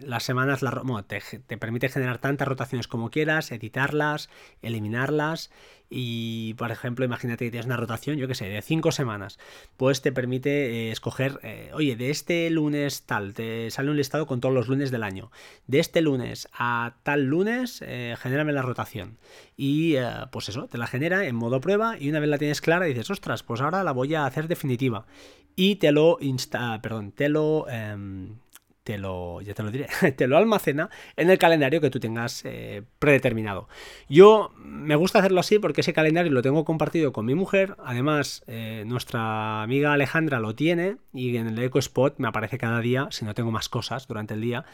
las 0.00 0.22
semanas, 0.22 0.62
la, 0.62 0.82
te, 1.06 1.56
permite 1.58 1.88
generar 1.88 2.18
tantas 2.18 2.46
rotaciones 2.46 2.88
como 2.88 3.10
quieras, 3.10 3.52
editarlas, 3.52 4.28
eliminarlas 4.62 5.50
y, 5.90 6.54
por 6.54 6.70
ejemplo, 6.70 7.04
imagínate 7.04 7.44
que 7.44 7.50
tienes 7.50 7.66
una 7.66 7.76
rotación, 7.76 8.16
yo 8.16 8.26
que 8.26 8.34
sé, 8.34 8.46
de 8.46 8.62
cinco 8.62 8.90
semanas, 8.90 9.38
pues 9.76 10.02
te 10.02 10.12
permite 10.12 10.50
eh, 10.50 10.90
escoger, 10.90 11.38
eh, 11.42 11.70
oye, 11.74 11.94
de 11.94 12.10
este 12.10 12.50
lunes 12.50 13.02
tal, 13.02 13.34
te 13.34 13.70
sale 13.70 13.90
un 13.90 13.96
listado 13.96 14.26
con 14.26 14.40
todos 14.40 14.54
los 14.54 14.68
lunes 14.68 14.90
del 14.90 15.02
año. 15.02 15.30
De 15.66 15.80
este 15.80 16.00
lunes 16.00 16.48
a 16.52 16.94
tal 17.02 17.24
lunes, 17.26 17.82
eh, 17.86 18.16
genérame 18.18 18.52
la 18.52 18.62
rotación. 18.62 19.18
Y 19.56 19.94
pues 20.32 20.48
eso, 20.48 20.66
te 20.66 20.78
la 20.78 20.88
genera 20.88 21.26
en 21.26 21.36
modo 21.36 21.60
prueba 21.60 21.96
y 21.98 22.08
una 22.08 22.18
vez 22.18 22.28
la 22.28 22.38
tienes 22.38 22.60
clara 22.60 22.86
dices, 22.86 23.10
ostras, 23.10 23.44
pues 23.44 23.60
ahora 23.60 23.84
la 23.84 23.92
voy 23.92 24.14
a 24.14 24.26
hacer 24.26 24.48
definitiva. 24.48 25.06
Y 25.54 25.76
te 25.76 25.92
lo 25.92 26.18
insta, 26.20 26.80
perdón, 26.82 27.12
te 27.12 27.28
lo... 27.28 27.66
Te 28.84 28.98
lo, 28.98 29.40
ya 29.40 29.54
te 29.54 29.62
lo 29.62 29.70
diré, 29.70 29.88
te 30.16 30.26
lo 30.26 30.36
almacena 30.36 30.90
en 31.16 31.30
el 31.30 31.38
calendario 31.38 31.80
que 31.80 31.88
tú 31.88 32.00
tengas 32.00 32.44
eh, 32.44 32.82
predeterminado. 32.98 33.66
Yo 34.10 34.52
me 34.58 34.94
gusta 34.94 35.20
hacerlo 35.20 35.40
así 35.40 35.58
porque 35.58 35.80
ese 35.80 35.94
calendario 35.94 36.30
lo 36.30 36.42
tengo 36.42 36.66
compartido 36.66 37.12
con 37.12 37.24
mi 37.24 37.34
mujer, 37.34 37.76
además 37.82 38.44
eh, 38.46 38.84
nuestra 38.86 39.62
amiga 39.62 39.94
Alejandra 39.94 40.38
lo 40.38 40.54
tiene 40.54 40.98
y 41.14 41.36
en 41.38 41.46
el 41.46 41.58
EcoSpot 41.58 42.14
me 42.18 42.28
aparece 42.28 42.58
cada 42.58 42.80
día, 42.80 43.08
si 43.10 43.24
no 43.24 43.34
tengo 43.34 43.50
más 43.50 43.70
cosas 43.70 44.06
durante 44.06 44.34
el 44.34 44.42
día, 44.42 44.66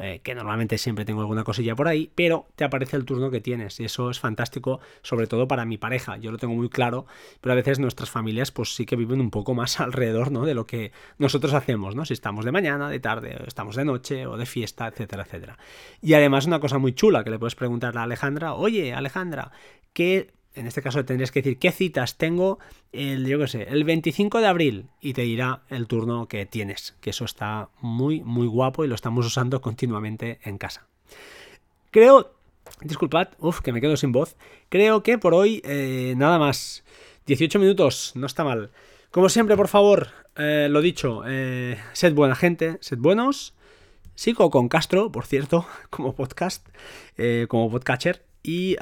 eh, 0.00 0.20
que 0.22 0.34
normalmente 0.34 0.78
siempre 0.78 1.04
tengo 1.04 1.22
alguna 1.22 1.42
cosilla 1.42 1.74
por 1.74 1.88
ahí, 1.88 2.12
pero 2.14 2.48
te 2.54 2.64
aparece 2.64 2.96
el 2.96 3.04
turno 3.04 3.30
que 3.30 3.40
tienes 3.40 3.80
y 3.80 3.84
eso 3.84 4.10
es 4.10 4.20
fantástico, 4.20 4.78
sobre 5.02 5.26
todo 5.26 5.48
para 5.48 5.64
mi 5.64 5.78
pareja, 5.78 6.18
yo 6.18 6.30
lo 6.30 6.38
tengo 6.38 6.54
muy 6.54 6.68
claro, 6.68 7.06
pero 7.40 7.52
a 7.52 7.56
veces 7.56 7.78
nuestras 7.78 8.10
familias 8.10 8.52
pues 8.52 8.74
sí 8.76 8.86
que 8.86 8.94
viven 8.94 9.20
un 9.20 9.30
poco 9.30 9.54
más 9.54 9.80
alrededor 9.80 10.30
¿no? 10.30 10.44
de 10.44 10.54
lo 10.54 10.66
que 10.66 10.92
nosotros 11.18 11.52
hacemos, 11.54 11.96
¿no? 11.96 12.04
si 12.04 12.12
estamos 12.12 12.44
de 12.44 12.52
mañana, 12.52 12.90
de 12.90 13.00
tarde, 13.00 13.36
estamos 13.56 13.76
de 13.76 13.86
noche 13.86 14.26
o 14.26 14.36
de 14.36 14.44
fiesta, 14.44 14.86
etcétera, 14.86 15.22
etcétera. 15.22 15.58
Y 16.02 16.12
además 16.12 16.44
una 16.44 16.60
cosa 16.60 16.76
muy 16.76 16.92
chula 16.92 17.24
que 17.24 17.30
le 17.30 17.38
puedes 17.38 17.54
preguntar 17.54 17.96
a 17.96 18.02
Alejandra, 18.02 18.52
oye 18.52 18.92
Alejandra, 18.92 19.50
¿qué 19.94 20.34
en 20.54 20.66
este 20.66 20.82
caso 20.82 21.02
tendrías 21.06 21.32
que 21.32 21.40
decir 21.40 21.58
qué 21.58 21.72
citas 21.72 22.18
tengo 22.18 22.58
el, 22.92 23.26
yo 23.26 23.38
qué 23.38 23.48
sé, 23.48 23.62
el 23.70 23.84
25 23.84 24.40
de 24.40 24.46
abril 24.46 24.86
y 25.00 25.14
te 25.14 25.22
dirá 25.22 25.62
el 25.70 25.86
turno 25.86 26.28
que 26.28 26.44
tienes, 26.44 26.96
que 27.00 27.10
eso 27.10 27.24
está 27.24 27.70
muy, 27.80 28.20
muy 28.20 28.46
guapo 28.46 28.84
y 28.84 28.88
lo 28.88 28.94
estamos 28.94 29.24
usando 29.24 29.62
continuamente 29.62 30.38
en 30.44 30.58
casa. 30.58 30.86
Creo, 31.90 32.34
disculpad, 32.82 33.28
uff, 33.38 33.60
que 33.60 33.72
me 33.72 33.80
quedo 33.80 33.96
sin 33.96 34.12
voz, 34.12 34.36
creo 34.68 35.02
que 35.02 35.16
por 35.16 35.32
hoy 35.32 35.62
eh, 35.64 36.12
nada 36.16 36.38
más. 36.38 36.84
18 37.26 37.58
minutos, 37.58 38.12
no 38.14 38.26
está 38.26 38.44
mal. 38.44 38.70
Como 39.16 39.30
siempre, 39.30 39.56
por 39.56 39.68
favor, 39.68 40.08
eh, 40.36 40.68
lo 40.70 40.82
dicho, 40.82 41.22
eh, 41.26 41.78
sed 41.94 42.12
buena 42.12 42.34
gente, 42.36 42.76
sed 42.82 42.98
buenos. 42.98 43.54
Sigo 44.14 44.50
con 44.50 44.68
Castro, 44.68 45.10
por 45.10 45.24
cierto, 45.24 45.66
como 45.88 46.14
podcast, 46.14 46.68
eh, 47.16 47.46
como 47.48 47.70
podcatcher. 47.70 48.26
Y 48.42 48.76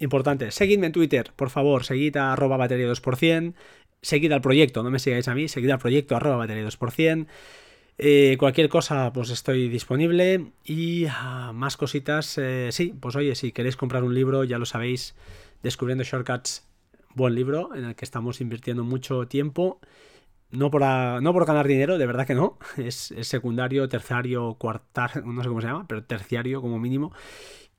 importante, 0.00 0.50
seguidme 0.50 0.88
en 0.88 0.92
Twitter, 0.92 1.32
por 1.34 1.48
favor, 1.48 1.84
seguid 1.84 2.14
a 2.18 2.34
arroba 2.34 2.58
batería 2.58 2.86
2%, 2.86 3.54
seguid 4.02 4.32
al 4.32 4.42
proyecto, 4.42 4.82
no 4.82 4.90
me 4.90 4.98
sigáis 4.98 5.28
a 5.28 5.34
mí, 5.34 5.48
seguid 5.48 5.70
al 5.70 5.78
proyecto 5.78 6.14
arroba 6.14 6.36
batería 6.36 6.68
2%. 6.68 8.36
cualquier 8.36 8.68
cosa, 8.68 9.14
pues 9.14 9.30
estoy 9.30 9.70
disponible. 9.70 10.52
Y 10.62 11.06
ah, 11.08 11.52
más 11.54 11.78
cositas, 11.78 12.38
sí, 12.68 12.94
pues 13.00 13.16
oye, 13.16 13.34
si 13.34 13.50
queréis 13.52 13.76
comprar 13.78 14.04
un 14.04 14.14
libro, 14.14 14.44
ya 14.44 14.58
lo 14.58 14.66
sabéis, 14.66 15.14
Descubriendo 15.62 16.04
Shortcuts 16.04 16.66
buen 17.14 17.34
libro 17.34 17.74
en 17.74 17.84
el 17.84 17.94
que 17.94 18.04
estamos 18.04 18.40
invirtiendo 18.40 18.84
mucho 18.84 19.26
tiempo. 19.26 19.80
No 20.50 20.70
por, 20.70 20.82
no 20.82 21.32
por 21.32 21.46
ganar 21.46 21.66
dinero, 21.66 21.96
de 21.98 22.06
verdad 22.06 22.26
que 22.26 22.34
no. 22.34 22.58
Es, 22.76 23.14
secundario, 23.22 23.88
terciario, 23.88 24.54
cuartar, 24.54 25.24
no 25.24 25.42
sé 25.42 25.48
cómo 25.48 25.60
se 25.60 25.66
llama, 25.66 25.86
pero 25.88 26.04
terciario 26.04 26.60
como 26.60 26.78
mínimo. 26.78 27.12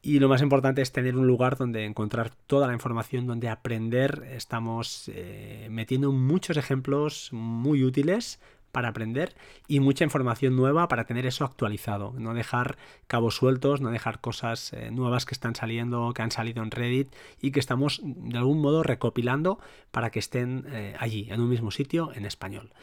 Y 0.02 0.20
lo 0.20 0.28
más 0.28 0.42
importante 0.42 0.82
es 0.82 0.92
tener 0.92 1.16
un 1.16 1.28
lugar 1.28 1.56
donde 1.58 1.86
encontrar 1.86 2.32
toda 2.48 2.68
la 2.68 2.74
información, 2.74 3.26
donde 3.26 3.48
aprender. 3.48 4.28
Estamos 4.32 5.10
eh, 5.14 5.68
metiendo 5.72 6.12
muchos 6.12 6.58
ejemplos 6.58 7.30
muy 7.32 7.84
útiles 7.84 8.42
para 8.74 8.90
aprender 8.90 9.36
y 9.68 9.80
mucha 9.80 10.04
información 10.04 10.58
nueva 10.58 10.90
para 10.90 11.06
tener 11.06 11.26
eso 11.26 11.46
actualizado. 11.46 12.14
No 12.18 12.34
dejar 12.34 12.78
cabos 13.08 13.36
sueltos, 13.36 13.80
no 13.80 13.92
dejar 13.92 14.20
cosas 14.20 14.74
eh, 14.74 14.92
nuevas 14.92 15.26
que 15.26 15.36
están 15.36 15.56
saliendo, 15.56 16.12
que 16.14 16.24
han 16.24 16.32
salido 16.32 16.62
en 16.64 16.72
Reddit 16.72 17.16
y 17.40 17.52
que 17.52 17.62
estamos 17.62 18.02
de 18.04 18.38
algún 18.38 18.60
modo 18.60 18.84
recopilando 18.84 19.60
para 19.92 20.10
que 20.10 20.20
estén 20.20 20.66
eh, 20.72 20.96
allí, 21.00 21.28
en 21.30 21.40
un 21.40 21.50
mismo 21.50 21.72
sitio, 21.72 22.12
en 22.16 22.26
español. 22.26 22.74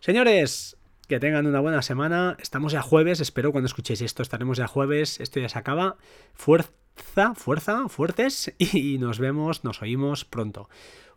Señores, 0.00 0.76
que 1.06 1.20
tengan 1.20 1.46
una 1.46 1.60
buena 1.60 1.82
semana. 1.82 2.36
Estamos 2.40 2.72
ya 2.72 2.82
jueves, 2.82 3.20
espero 3.20 3.52
cuando 3.52 3.66
escuchéis 3.66 4.02
esto 4.02 4.22
estaremos 4.22 4.58
ya 4.58 4.66
jueves. 4.66 5.20
Esto 5.20 5.40
ya 5.40 5.48
se 5.48 5.58
acaba. 5.58 5.96
Fuerza, 6.34 7.34
fuerza, 7.36 7.88
fuertes 7.88 8.52
y 8.58 8.98
nos 8.98 9.20
vemos, 9.20 9.64
nos 9.64 9.82
oímos 9.82 10.24
pronto. 10.24 10.68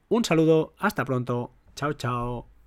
Un 0.10 0.24
saludo, 0.24 0.76
hasta 0.78 1.06
pronto, 1.06 1.54
chao, 1.76 1.94
chao. 1.94 2.61